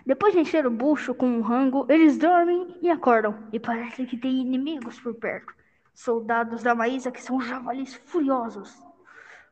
Depois 0.05 0.33
de 0.33 0.39
encher 0.39 0.65
o 0.65 0.71
bucho 0.71 1.13
com 1.13 1.27
um 1.27 1.41
rango, 1.41 1.85
eles 1.87 2.17
dormem 2.17 2.75
e 2.81 2.89
acordam. 2.89 3.47
E 3.53 3.59
parece 3.59 4.05
que 4.05 4.17
tem 4.17 4.41
inimigos 4.41 4.99
por 4.99 5.13
perto. 5.13 5.53
Soldados 5.93 6.63
da 6.63 6.73
Maísa 6.73 7.11
que 7.11 7.21
são 7.21 7.39
javalis 7.39 7.93
furiosos. 7.93 8.75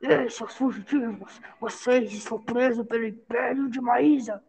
Ei, 0.01 0.29
seus 0.29 0.55
fugitivos! 0.55 1.41
Vocês 1.59 2.11
estão 2.13 2.39
presos 2.39 2.87
pelo 2.87 3.05
Império 3.05 3.69
de 3.69 3.81
Maísa! 3.81 4.43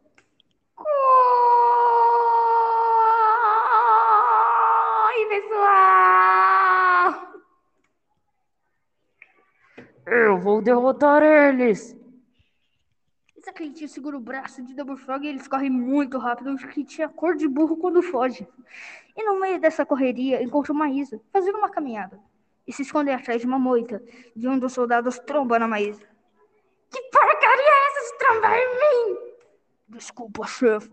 Pessoal! 5.28 7.28
Eu 10.06 10.38
vou 10.38 10.62
derrotar 10.62 11.22
eles. 11.22 11.94
Essa 13.36 13.52
Cleitinho 13.52 13.88
segura 13.88 14.16
o 14.16 14.20
braço 14.20 14.62
de 14.62 14.74
Double 14.74 14.96
Frog 14.96 15.24
e 15.24 15.28
eles 15.28 15.46
correm 15.46 15.70
muito 15.70 16.18
rápido, 16.18 16.56
que 16.68 16.82
tinha 16.82 17.08
cor 17.08 17.36
de 17.36 17.46
burro 17.46 17.76
quando 17.76 18.02
foge. 18.02 18.48
E 19.16 19.22
no 19.22 19.38
meio 19.38 19.60
dessa 19.60 19.84
correria, 19.84 20.42
encontra 20.42 20.72
uma 20.72 20.86
Maísa, 20.86 21.20
fazendo 21.32 21.58
uma 21.58 21.68
caminhada. 21.68 22.18
E 22.66 22.72
se 22.72 22.82
esconde 22.82 23.10
atrás 23.10 23.40
de 23.40 23.46
uma 23.46 23.58
moita, 23.58 24.02
de 24.34 24.48
um 24.48 24.58
dos 24.58 24.72
soldados 24.72 25.18
tromba 25.18 25.58
na 25.58 25.68
Maísa. 25.68 26.06
Que 26.90 27.02
porcaria 27.10 27.64
é 27.64 27.88
essa 27.88 28.12
de 28.12 28.18
trombar 28.18 28.56
em 28.56 28.74
mim? 28.74 29.18
Desculpa, 29.88 30.46
chefe. 30.46 30.90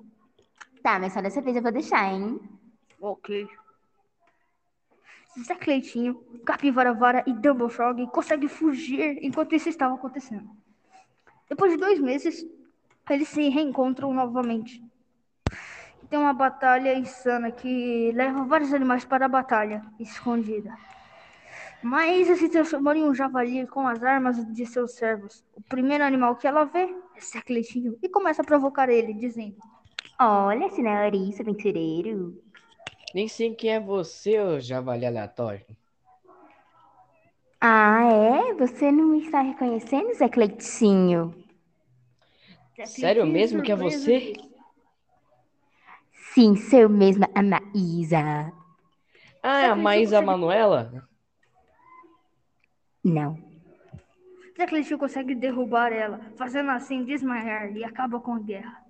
Tá, 0.84 1.00
mas 1.00 1.14
só 1.14 1.22
dessa 1.22 1.42
vez 1.42 1.56
eu 1.56 1.64
vou 1.64 1.72
deixar, 1.72 2.14
hein? 2.14 2.40
Ok. 3.02 3.48
Zé 5.44 5.56
Cleitinho, 5.56 6.24
Capivaravara 6.46 7.24
e 7.28 7.34
Double 7.34 7.70
Frog 7.70 8.06
conseguem 8.08 8.48
fugir 8.48 9.20
enquanto 9.22 9.54
isso 9.54 9.68
estava 9.68 9.96
acontecendo. 9.96 10.50
Depois 11.50 11.72
de 11.72 11.78
dois 11.78 12.00
meses, 12.00 12.46
eles 13.10 13.28
se 13.28 13.50
reencontram 13.50 14.14
novamente. 14.14 14.82
Tem 16.10 16.18
uma 16.18 16.34
batalha 16.34 16.98
insana 16.98 17.52
que 17.52 18.12
leva 18.14 18.46
vários 18.46 18.74
animais 18.74 19.04
para 19.04 19.26
a 19.26 19.30
batalha 19.30 19.84
escondida. 20.00 20.74
Maísa 21.84 22.36
se 22.36 22.50
transformou 22.50 22.94
em 22.96 23.04
um 23.04 23.14
javali 23.14 23.68
com 23.68 23.88
as 23.88 24.04
armas 24.04 24.44
de 24.54 24.66
seus 24.66 24.94
servos. 24.94 25.44
O 25.54 25.62
primeiro 25.62 26.04
animal 26.04 26.36
que 26.36 26.48
ela 26.48 26.64
vê 26.64 26.84
é 27.16 27.22
Zé 27.22 27.42
Cleitinho 27.42 27.98
e 28.02 28.10
começa 28.10 28.42
a 28.42 28.46
provocar 28.46 28.90
ele, 28.90 29.14
dizendo: 29.14 29.58
Olha, 30.20 30.70
senhorita 30.70 31.44
aventureiro. 31.44 32.42
Nem 33.16 33.30
sei 33.30 33.56
quem 33.56 33.70
é 33.70 33.80
você, 33.80 34.38
ô 34.42 34.60
javali 34.60 35.06
aleatório. 35.06 35.66
Ah, 37.62 38.04
é? 38.04 38.54
Você 38.56 38.92
não 38.92 39.06
me 39.06 39.24
está 39.24 39.40
reconhecendo, 39.40 40.14
Zé 40.14 40.28
Cleitinho? 40.28 41.34
Sério 42.86 43.26
mesmo 43.26 43.64
que 43.64 43.72
é 43.72 43.76
você? 43.78 44.34
Sim, 46.34 46.58
sou 46.58 46.90
mesma 46.90 47.30
a 47.34 47.42
Maísa. 47.42 48.52
Ah, 49.42 49.62
é 49.62 49.70
a 49.70 49.76
Maísa 49.78 50.20
que- 50.20 50.26
Manuela? 50.26 51.08
Não. 53.02 53.40
Zé 54.58 54.66
Cleitinho 54.68 55.00
consegue 55.00 55.34
derrubar 55.34 55.94
ela, 55.94 56.20
fazendo 56.36 56.70
assim 56.70 57.06
desmaiar 57.06 57.72
e 57.78 57.82
acaba 57.86 58.20
com 58.20 58.34
a 58.34 58.40
guerra. 58.40 58.85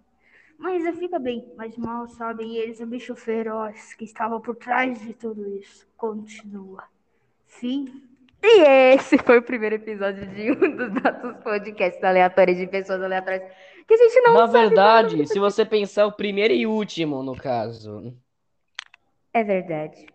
Mas 0.58 0.86
ela 0.86 0.96
fica 0.96 1.20
bem, 1.20 1.46
mas 1.56 1.78
mal 1.78 2.08
sabem 2.08 2.56
eles 2.56 2.80
o 2.80 2.86
bicho 2.86 3.16
feroz 3.16 3.94
que 3.94 4.06
estava 4.06 4.40
por 4.40 4.56
trás 4.56 5.00
de 5.02 5.14
tudo 5.14 5.48
isso. 5.58 5.88
Continua. 5.98 6.84
Fim. 7.48 8.04
E 8.42 8.62
esse 8.94 9.18
foi 9.18 9.40
o 9.40 9.44
primeiro 9.44 9.76
episódio 9.76 10.28
de 10.28 10.52
um 10.52 10.76
dos 10.76 10.94
nossos 11.02 11.44
podcasts 11.44 12.04
aleatórios 12.04 12.58
de 12.58 12.68
pessoas 12.68 13.02
aleatórias 13.02 13.44
que 13.88 13.94
a 13.94 13.98
gente 13.98 14.22
não 14.22 14.34
Na 14.34 14.48
sabe 14.48 14.68
verdade, 14.68 15.28
se 15.28 15.40
você 15.40 15.66
pensar 15.66 16.06
o 16.06 16.12
primeiro 16.12 16.54
e 16.54 16.66
último, 16.66 17.22
no 17.24 17.36
caso. 17.36 18.14
É 19.34 19.44
verdade. 19.44 20.06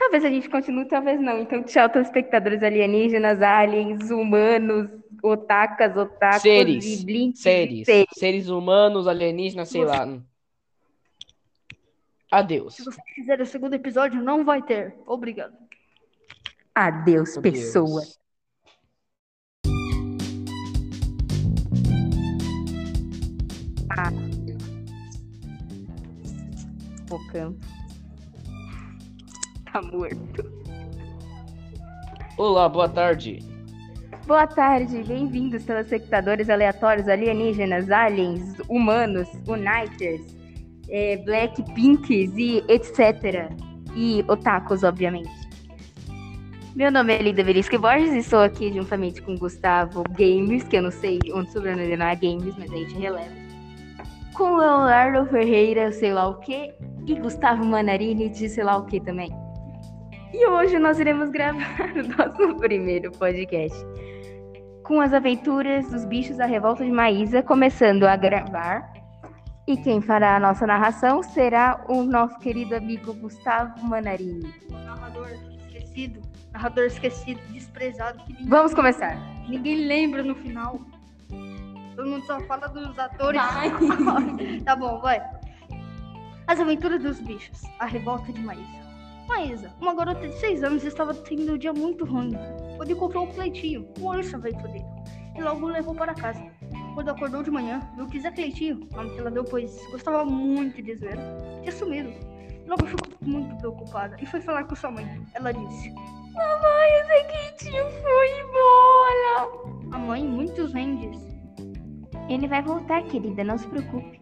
Talvez 0.00 0.24
a 0.24 0.30
gente 0.30 0.48
continue, 0.48 0.86
talvez 0.86 1.20
não. 1.20 1.42
Então, 1.42 1.62
tchau, 1.62 1.86
telespectadores 1.90 2.62
alienígenas, 2.62 3.42
aliens, 3.42 4.10
humanos, 4.10 4.88
otakas, 5.22 5.94
otakus 5.94 6.40
Seres. 6.40 7.02
e 7.02 7.04
blinks. 7.04 7.42
Seres. 7.42 7.84
seres. 7.84 8.08
Seres 8.14 8.48
humanos, 8.48 9.06
alienígenas, 9.06 9.68
sei 9.68 9.84
lá. 9.84 10.08
Adeus. 12.30 12.76
Se 12.76 12.84
você 12.84 12.98
quiser 13.14 13.42
o 13.42 13.46
segundo 13.46 13.74
episódio, 13.74 14.22
não 14.22 14.42
vai 14.42 14.62
ter. 14.62 14.94
Obrigado. 15.06 15.52
Adeus, 16.74 17.34
Meu 17.34 17.42
pessoas. 17.42 17.92
Deus. 17.92 18.20
O 27.10 27.32
campo. 27.32 27.79
Tá 29.72 29.80
morto. 29.80 30.44
Olá, 32.36 32.68
boa 32.68 32.88
tarde. 32.88 33.38
Boa 34.26 34.46
tarde, 34.46 35.04
bem-vindos, 35.04 35.64
telespectadores 35.64 36.50
aleatórios, 36.50 37.06
alienígenas, 37.06 37.88
aliens, 37.88 38.56
humanos, 38.68 39.28
uniters, 39.46 40.22
é, 40.88 41.18
blackpinks 41.18 42.32
e 42.36 42.64
etc. 42.68 43.52
E 43.94 44.24
otakus, 44.26 44.82
obviamente. 44.82 45.30
Meu 46.74 46.90
nome 46.90 47.14
é 47.14 47.22
Linda 47.22 47.44
Verisca 47.44 47.78
Borges 47.78 48.12
e 48.12 48.18
estou 48.18 48.40
aqui 48.40 48.72
juntamente 48.72 49.22
com 49.22 49.36
Gustavo 49.36 50.02
Games, 50.18 50.64
que 50.64 50.78
eu 50.78 50.82
não 50.82 50.90
sei 50.90 51.20
onde 51.32 51.48
o 51.48 51.52
sobrenome 51.52 51.96
não 51.96 52.06
é 52.06 52.16
Games, 52.16 52.54
mas 52.58 52.72
a 52.72 52.76
gente 52.76 52.94
releva. 52.94 53.40
Com 54.34 54.56
Leonardo 54.56 55.30
Ferreira, 55.30 55.92
sei 55.92 56.12
lá 56.12 56.28
o 56.28 56.40
que, 56.40 56.72
e 57.06 57.14
Gustavo 57.14 57.64
Manarini, 57.64 58.28
de 58.28 58.48
sei 58.48 58.64
lá 58.64 58.76
o 58.76 58.84
que 58.84 59.00
também. 59.00 59.39
E 60.32 60.46
hoje 60.46 60.78
nós 60.78 60.98
iremos 60.98 61.30
gravar 61.30 61.90
o 61.96 62.06
nosso 62.08 62.56
primeiro 62.56 63.10
podcast 63.12 63.84
com 64.84 65.00
as 65.00 65.12
aventuras 65.14 65.88
dos 65.88 66.04
bichos 66.04 66.36
da 66.36 66.46
revolta 66.46 66.84
de 66.84 66.90
Maísa, 66.90 67.44
começando 67.44 68.04
a 68.04 68.16
gravar. 68.16 68.92
E 69.66 69.76
quem 69.76 70.00
fará 70.00 70.34
a 70.34 70.40
nossa 70.40 70.66
narração 70.66 71.22
será 71.22 71.84
o 71.88 72.02
nosso 72.02 72.36
querido 72.40 72.74
amigo 72.74 73.14
Gustavo 73.14 73.80
Manarini. 73.84 74.52
Narrador 74.68 75.28
esquecido. 75.68 76.20
Narrador 76.52 76.84
esquecido, 76.86 77.40
desprezado. 77.52 78.18
Que 78.24 78.32
ninguém, 78.32 78.48
Vamos 78.48 78.74
começar. 78.74 79.16
ninguém 79.48 79.86
lembra 79.86 80.24
no 80.24 80.34
final. 80.34 80.80
Todo 81.94 82.08
mundo 82.08 82.26
só 82.26 82.40
fala 82.40 82.66
dos 82.66 82.98
atores. 82.98 83.40
tá 84.64 84.74
bom, 84.74 84.98
vai. 85.00 85.22
As 86.48 86.58
aventuras 86.58 87.00
dos 87.00 87.20
bichos. 87.20 87.62
A 87.78 87.86
revolta 87.86 88.32
de 88.32 88.40
Maísa. 88.40 88.89
Maísa, 89.30 89.72
uma 89.80 89.94
garota 89.94 90.26
de 90.26 90.34
6 90.40 90.64
anos, 90.64 90.84
estava 90.84 91.14
tendo 91.14 91.54
um 91.54 91.56
dia 91.56 91.72
muito 91.72 92.04
ruim. 92.04 92.32
Quando 92.76 92.90
encontrou 92.90 93.24
o 93.24 93.32
Cleitinho, 93.32 93.88
um 94.00 94.06
urso 94.06 94.34
aventureiro. 94.34 94.84
E 95.36 95.40
logo 95.40 95.66
o 95.66 95.68
levou 95.68 95.94
para 95.94 96.12
casa. 96.12 96.44
Quando 96.94 97.10
acordou 97.10 97.40
de 97.40 97.50
manhã, 97.50 97.80
viu 97.94 98.08
que 98.08 98.18
Zé 98.18 98.32
Cleitinho, 98.32 98.88
nome 98.90 99.10
que 99.10 99.20
ela 99.20 99.30
deu 99.30 99.44
pois 99.44 99.80
gostava 99.92 100.24
muito 100.24 100.82
de 100.82 100.96
zoeira, 100.96 101.22
tinha 101.60 101.70
sumido. 101.70 102.12
Logo 102.66 102.84
ficou 102.84 103.08
muito 103.20 103.56
preocupada 103.58 104.16
e 104.20 104.26
foi 104.26 104.40
falar 104.40 104.64
com 104.64 104.74
sua 104.74 104.90
mãe. 104.90 105.06
Ela 105.34 105.52
disse: 105.52 105.90
Mamãe, 105.90 107.02
o 107.02 107.06
Zé 107.06 107.24
Quentinho 107.24 107.84
foi 107.88 108.40
embora. 108.40 109.94
A 109.94 109.98
mãe, 109.98 110.24
muitos 110.24 110.72
rendes. 110.72 111.20
Ele 112.28 112.48
vai 112.48 112.62
voltar, 112.62 113.04
querida, 113.04 113.44
não 113.44 113.56
se 113.56 113.68
preocupe. 113.68 114.20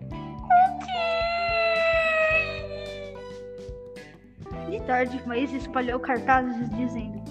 De 4.89 4.95
tarde, 4.95 5.23
Maísa 5.27 5.55
espalhou 5.55 6.01
cartazes 6.01 6.71
dizendo: 6.71 7.23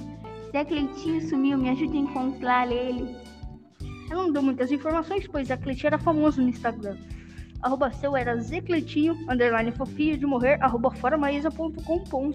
Zé 0.51 0.63
Cleitinho 0.63 1.27
sumiu, 1.27 1.57
me 1.57 1.71
ajude 1.71 1.97
a 1.97 2.01
encontrar 2.01 2.71
ele. 2.71 3.17
Ela 4.11 4.25
não 4.25 4.31
deu 4.31 4.43
muitas 4.43 4.71
informações, 4.71 5.27
pois 5.27 5.49
a 5.49 5.57
Cleitinho 5.57 5.87
era 5.87 5.97
famoso 5.97 6.39
no 6.39 6.49
Instagram. 6.49 6.95
Arroba 7.63 7.91
seu 7.93 8.15
era 8.15 8.39
zcleitinho, 8.39 9.15
underline 9.27 9.71
fofinho 9.71 10.19
de 10.19 10.25
morrer, 10.27 10.59
arroba 10.61 10.91
foramaísa.com. 10.91 12.31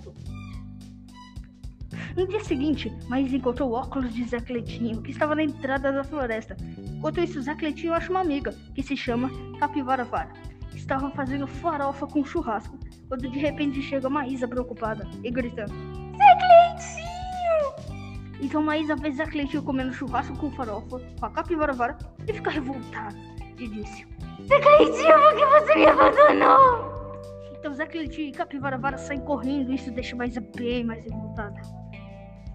No 2.16 2.26
dia 2.26 2.42
seguinte, 2.42 2.92
Maísa 3.08 3.36
encontrou 3.36 3.70
o 3.70 3.74
óculos 3.74 4.12
de 4.12 4.24
Zé 4.24 4.40
Cleitinho, 4.40 5.02
que 5.02 5.12
estava 5.12 5.36
na 5.36 5.44
entrada 5.44 5.92
da 5.92 6.02
floresta. 6.02 6.56
Enquanto 6.96 7.20
isso, 7.20 7.40
Zé 7.40 7.54
Cleitinho 7.54 7.94
acha 7.94 8.10
uma 8.10 8.22
amiga, 8.22 8.52
que 8.74 8.82
se 8.82 8.96
chama 8.96 9.30
Capivara 9.60 10.02
Vara. 10.02 10.32
Estava 10.74 11.12
fazendo 11.12 11.46
farofa 11.46 12.08
com 12.08 12.24
churrasco, 12.24 12.76
quando 13.12 13.28
de 13.28 13.38
repente 13.38 13.82
chega 13.82 14.08
Maísa 14.08 14.48
preocupada 14.48 15.06
e 15.22 15.30
gritando: 15.30 15.70
Zé 16.16 16.34
Cleitinho! 16.40 18.00
Então 18.40 18.62
Maísa 18.62 18.96
vê 18.96 19.12
Zé 19.12 19.26
Cleitinho 19.26 19.62
comendo 19.62 19.92
churrasco 19.92 20.34
com 20.38 20.50
farofa, 20.52 20.98
com 21.20 21.26
a 21.26 21.30
Capivara 21.30 21.74
Vara, 21.74 21.98
e 22.26 22.32
fica 22.32 22.48
revoltada. 22.48 23.14
E 23.58 23.68
disse: 23.68 24.06
Zé 24.48 24.58
Cleitinho, 24.58 25.20
por 25.20 25.36
que 25.36 25.44
você 25.44 25.74
me 25.74 25.86
abandonou? 25.88 27.20
Então 27.52 27.74
Zé 27.74 27.84
Cleitinho 27.84 28.28
e 28.28 28.32
Capivara 28.32 28.78
Vara 28.78 28.96
saem 28.96 29.20
correndo 29.20 29.72
e 29.72 29.74
isso 29.74 29.90
deixa 29.90 30.16
Maísa 30.16 30.40
bem 30.56 30.82
mais 30.82 31.04
revoltada. 31.04 31.60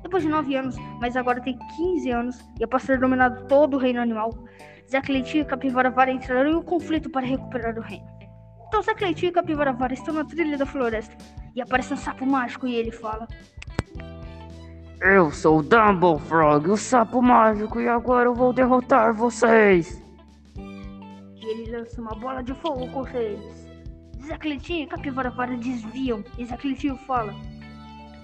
Depois 0.01 0.23
de 0.23 0.29
9 0.29 0.55
anos, 0.55 0.75
mas 0.99 1.15
agora 1.15 1.39
tem 1.39 1.55
15 1.75 2.09
anos, 2.09 2.49
e 2.59 2.63
após 2.63 2.83
ter 2.83 2.99
dominado 2.99 3.45
todo 3.45 3.75
o 3.75 3.77
reino 3.77 4.01
animal, 4.01 4.31
Zé 4.89 5.01
Cleitinho 5.01 5.43
e 5.43 5.45
Capivara 5.45 5.91
Vara 5.91 6.09
entraram 6.09 6.49
em 6.49 6.55
um 6.55 6.63
conflito 6.63 7.11
para 7.11 7.27
recuperar 7.27 7.77
o 7.77 7.81
reino. 7.81 8.16
Então 8.67 8.81
Zé 8.81 8.93
Cleitinho 8.93 9.29
e 9.29 9.33
Capivara 9.33 9.71
Vara 9.73 9.93
estão 9.93 10.13
na 10.13 10.25
trilha 10.25 10.57
da 10.57 10.65
floresta, 10.65 11.15
e 11.55 11.61
aparece 11.61 11.93
um 11.93 11.97
sapo 11.97 12.25
mágico 12.25 12.67
e 12.67 12.75
ele 12.75 12.91
fala... 12.91 13.27
Eu 14.99 15.31
sou 15.31 15.59
o 15.59 15.63
Dumble 15.63 16.19
Frog, 16.27 16.69
o 16.69 16.77
sapo 16.77 17.21
mágico, 17.21 17.79
e 17.79 17.87
agora 17.87 18.29
eu 18.29 18.33
vou 18.33 18.51
derrotar 18.51 19.13
vocês. 19.13 20.03
E 20.57 21.45
ele 21.45 21.71
lança 21.71 22.01
uma 22.01 22.15
bola 22.15 22.43
de 22.43 22.53
fogo 22.55 22.87
contra 22.91 23.19
eles. 23.19 23.67
Zé 24.25 24.37
Cleitinho 24.37 24.83
e 24.83 24.87
Capivara 24.87 25.29
Vara 25.29 25.55
desviam, 25.55 26.23
e 26.37 26.45
Zé 26.45 26.57
Cleitinho 26.57 26.97
fala... 26.97 27.33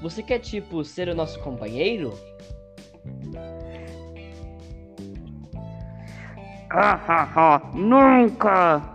Você 0.02 0.22
quer, 0.22 0.40
tipo, 0.40 0.84
ser 0.84 1.08
o 1.08 1.16
nosso 1.16 1.40
companheiro? 1.42 2.12
Ah, 6.70 7.00
ah, 7.08 7.30
ah, 7.36 7.62
nunca! 7.74 8.93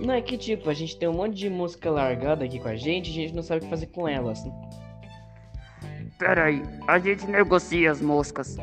Não 0.00 0.14
é 0.14 0.20
que, 0.20 0.36
tipo, 0.36 0.68
a 0.68 0.74
gente 0.74 0.98
tem 0.98 1.08
um 1.08 1.14
monte 1.14 1.34
de 1.34 1.48
música 1.48 1.90
largada 1.90 2.44
aqui 2.44 2.58
com 2.58 2.68
a 2.68 2.76
gente 2.76 3.08
e 3.08 3.10
a 3.10 3.14
gente 3.14 3.34
não 3.34 3.42
sabe 3.42 3.60
o 3.60 3.64
que 3.64 3.70
fazer 3.70 3.86
com 3.86 4.06
elas. 4.06 4.42
Peraí, 6.18 6.62
a 6.86 6.98
gente 6.98 7.26
negocia 7.26 7.90
as 7.90 8.00
moscas. 8.00 8.56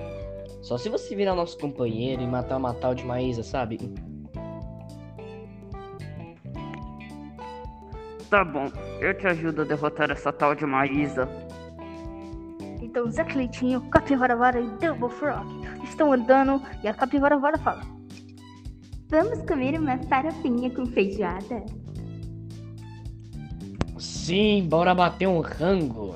Só 0.61 0.77
se 0.77 0.89
você 0.89 1.15
virar 1.15 1.35
nosso 1.35 1.57
companheiro 1.57 2.21
e 2.21 2.27
matar 2.27 2.57
uma 2.57 2.73
tal 2.73 2.95
de 2.95 3.05
Maísa, 3.05 3.43
sabe? 3.43 3.77
Tá 8.29 8.43
bom, 8.43 8.71
eu 8.99 9.13
te 9.15 9.27
ajudo 9.27 9.61
a 9.61 9.65
derrotar 9.65 10.09
essa 10.09 10.31
tal 10.31 10.55
de 10.55 10.65
Maísa. 10.65 11.29
Então 12.81 13.09
Zé 13.11 13.23
Cleitinho, 13.23 13.81
Capivara 13.89 14.35
Vara 14.35 14.59
e 14.59 14.67
Double 14.79 15.09
Frog 15.09 15.45
estão 15.83 16.11
andando 16.11 16.61
e 16.83 16.87
a 16.87 16.93
Capivara 16.93 17.37
Vara 17.37 17.57
fala... 17.57 17.92
Vamos 19.13 19.41
comer 19.43 19.79
uma 19.79 19.95
farofinha 20.09 20.71
com 20.71 20.87
feijoada? 20.87 21.63
Sim, 23.99 24.65
bora 24.67 24.95
bater 24.95 25.27
um 25.27 25.39
rango. 25.39 26.15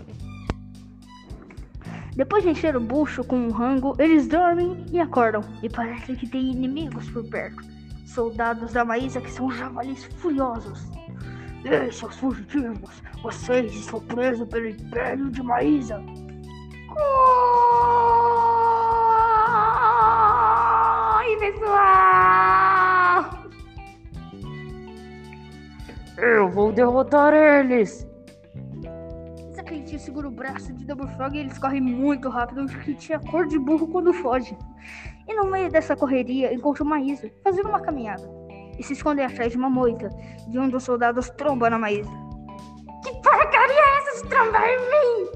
Depois 2.16 2.44
de 2.44 2.50
encher 2.50 2.76
o 2.76 2.80
bucho 2.80 3.24
com 3.24 3.38
um 3.38 3.52
rango, 3.52 3.96
eles 4.00 4.28
dormem 4.28 4.84
e 4.92 5.00
acordam. 5.00 5.44
E 5.62 5.70
parece 5.70 6.16
que 6.16 6.28
tem 6.28 6.54
inimigos 6.54 7.08
por 7.12 7.24
perto. 7.30 7.64
Soldados 8.04 8.74
da 8.74 8.84
Maísa 8.84 9.22
que 9.22 9.30
são 9.30 9.52
javalis 9.52 10.06
furiosos. 10.16 10.90
Ei, 11.66 11.92
seus 11.92 12.16
fugitivos! 12.16 13.04
Vocês 13.22 13.76
estão 13.76 14.00
presos 14.00 14.48
pelo 14.48 14.70
Império 14.70 15.30
de 15.30 15.44
Maísa! 15.44 16.04
Oi, 21.20 21.38
pessoal! 21.38 22.47
Eu 26.18 26.50
vou 26.50 26.72
derrotar 26.72 27.32
eles. 27.34 28.08
Essa 29.52 29.64
Cleitinho 29.64 30.00
segura 30.00 30.28
o 30.28 30.32
braço 30.32 30.74
de 30.74 30.84
Double 30.86 31.08
Frog 31.16 31.36
e 31.36 31.42
eles 31.42 31.60
correm 31.60 31.80
muito 31.80 32.28
rápido, 32.28 32.66
que 32.66 32.96
tinha 32.96 33.20
cor 33.20 33.46
de 33.46 33.60
burro 33.60 33.88
quando 33.88 34.12
foge. 34.14 34.58
E 35.28 35.34
no 35.36 35.46
meio 35.46 35.70
dessa 35.70 35.96
correria, 35.96 36.52
encontra 36.52 36.84
o 36.84 36.88
Maísa, 36.88 37.30
fazendo 37.44 37.70
uma 37.70 37.80
caminhada. 37.80 38.28
E 38.80 38.84
se 38.84 38.94
esconde 38.94 39.22
atrás 39.22 39.52
de 39.52 39.58
uma 39.58 39.70
moita, 39.70 40.10
de 40.48 40.58
um 40.58 40.70
dos 40.70 40.84
soldados 40.84 41.30
tromba 41.32 41.70
na 41.70 41.78
Maísa. 41.78 42.10
Que 43.04 43.12
porcaria 43.22 43.80
é 43.80 43.98
essa 44.00 44.24
de 44.24 44.30
trombar 44.30 44.68
em 44.68 44.80
mim? 44.80 45.32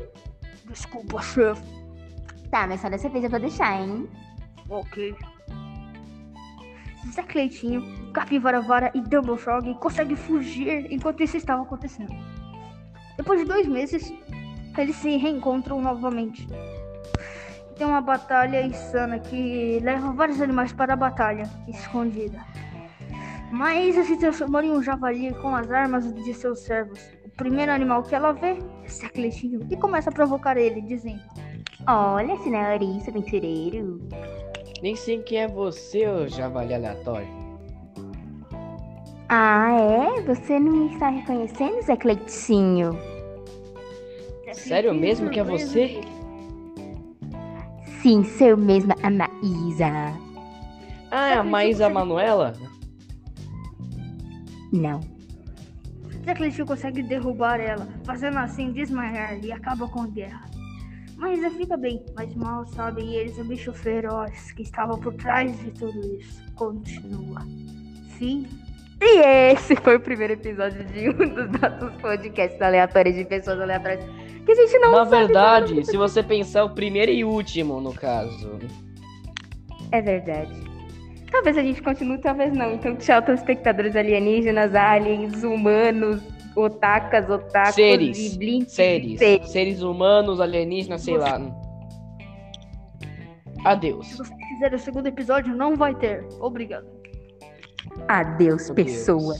Desculpa, 0.65 1.21
chefe. 1.21 1.61
Tá, 2.49 2.65
mas 2.65 2.81
só 2.81 2.89
dessa 2.89 3.07
vez 3.07 3.23
eu 3.23 3.29
vou 3.29 3.39
deixar, 3.39 3.81
hein? 3.81 4.09
Ok. 4.69 5.15
Zé 7.09 7.23
Cleitinho, 7.23 8.11
Capivara 8.13 8.61
Vara 8.61 8.91
e 8.93 9.37
Frog 9.37 9.73
conseguem 9.75 10.15
fugir 10.15 10.91
enquanto 10.91 11.23
isso 11.23 11.37
estava 11.37 11.63
acontecendo. 11.63 12.13
Depois 13.17 13.39
de 13.39 13.45
dois 13.45 13.67
meses, 13.67 14.13
eles 14.77 14.95
se 14.95 15.17
reencontram 15.17 15.81
novamente. 15.81 16.47
Tem 17.75 17.85
uma 17.87 18.01
batalha 18.01 18.65
insana 18.65 19.19
que 19.19 19.79
leva 19.81 20.11
vários 20.13 20.41
animais 20.41 20.71
para 20.71 20.93
a 20.93 20.95
batalha, 20.95 21.43
escondida. 21.67 22.39
Mas 23.51 23.95
se 24.05 24.17
transformou 24.17 24.61
em 24.61 24.71
um 24.71 24.81
javali 24.81 25.33
com 25.41 25.55
as 25.55 25.69
armas 25.71 26.13
de 26.13 26.33
seus 26.33 26.59
servos. 26.59 26.99
O 27.25 27.29
primeiro 27.31 27.71
animal 27.71 28.03
que 28.03 28.15
ela 28.15 28.31
vê 28.31 28.57
é 28.83 28.87
Zé 28.87 29.09
Cleitinho 29.09 29.67
e 29.69 29.75
começa 29.75 30.09
a 30.09 30.13
provocar 30.13 30.57
ele, 30.57 30.81
dizendo: 30.81 31.21
Olha, 31.87 32.37
senhorista 32.37 33.09
aventureiro. 33.09 33.99
Nem 34.81 34.95
sei 34.95 35.19
quem 35.19 35.39
é 35.39 35.47
você, 35.47 36.07
ô 36.07 36.27
javali 36.27 36.73
aleatório. 36.73 37.27
Ah, 39.29 39.71
é? 39.79 40.21
Você 40.21 40.59
não 40.59 40.71
me 40.71 40.93
está 40.93 41.09
reconhecendo, 41.09 41.81
Zé 41.83 41.95
Cleitinho? 41.95 42.91
Zé 44.45 44.53
Sério 44.53 44.93
mesmo 44.93 45.29
que 45.29 45.39
é 45.39 45.43
você? 45.43 45.87
dele. 45.87 46.07
Sim, 48.01 48.23
sou 48.23 48.47
eu 48.47 48.57
mesma, 48.57 48.95
a 49.03 49.09
Maísa. 49.09 50.19
Ah, 51.11 51.27
é 51.29 51.33
a 51.35 51.43
Maísa 51.43 51.87
Manuela? 51.87 52.53
Não. 54.73 54.99
Zé 56.25 56.33
Cleitinho 56.33 56.65
consegue 56.65 57.03
derrubar 57.03 57.59
ela, 57.59 57.87
fazendo 58.03 58.39
assim 58.39 58.71
desmaiar 58.71 59.37
e 59.43 59.51
acaba 59.51 59.87
com 59.87 60.01
a 60.01 60.07
guerra. 60.07 60.49
Mas 61.21 61.53
fica 61.53 61.77
bem, 61.77 62.03
mas 62.15 62.33
mal 62.33 62.65
sabem 62.65 63.13
eles 63.13 63.37
o 63.37 63.43
bicho 63.43 63.71
feroz 63.71 64.51
que 64.53 64.63
estava 64.63 64.97
por 64.97 65.13
trás 65.13 65.55
de 65.59 65.69
tudo 65.69 65.99
isso. 66.17 66.41
Continua. 66.55 67.41
Fim. 68.17 68.47
E 68.99 69.19
esse 69.51 69.75
foi 69.75 69.97
o 69.97 69.99
primeiro 69.99 70.33
episódio 70.33 70.83
de 70.83 71.09
um 71.09 71.13
dos 71.13 71.61
nossos 71.61 72.01
podcasts 72.01 72.59
aleatórios 72.59 73.15
de 73.15 73.23
pessoas 73.25 73.61
aleatórias 73.61 74.03
que 74.43 74.51
a 74.51 74.55
gente 74.55 74.79
não 74.79 74.91
Na 74.91 75.05
sabe 75.05 75.25
verdade, 75.27 75.85
se 75.85 75.95
você 75.95 76.23
pensar 76.23 76.63
o 76.63 76.71
primeiro 76.71 77.11
e 77.11 77.23
último, 77.23 77.79
no 77.79 77.93
caso. 77.93 78.57
É 79.91 80.01
verdade. 80.01 80.51
Talvez 81.29 81.55
a 81.55 81.61
gente 81.61 81.83
continue, 81.83 82.17
talvez 82.17 82.51
não. 82.51 82.73
Então, 82.73 82.95
tchau, 82.95 83.21
telespectadores 83.21 83.95
alienígenas, 83.95 84.73
aliens, 84.73 85.43
humanos, 85.43 86.19
otakas, 86.55 87.29
otakus 87.29 87.75
Seres. 87.75 88.17
e. 88.17 88.65
Seres. 88.69 89.19
Seres. 89.19 89.49
Seres 89.49 89.81
humanos, 89.81 90.39
alienígenas, 90.39 91.01
sei 91.01 91.17
lá. 91.17 91.39
Adeus. 93.63 94.07
Se 94.07 94.17
você 94.17 94.33
quiser 94.35 94.73
o 94.73 94.79
segundo 94.79 95.07
episódio, 95.07 95.55
não 95.55 95.75
vai 95.75 95.93
ter. 95.95 96.25
Obrigado. 96.39 96.87
Adeus, 98.07 98.67
Meu 98.67 98.75
pessoa. 98.75 99.35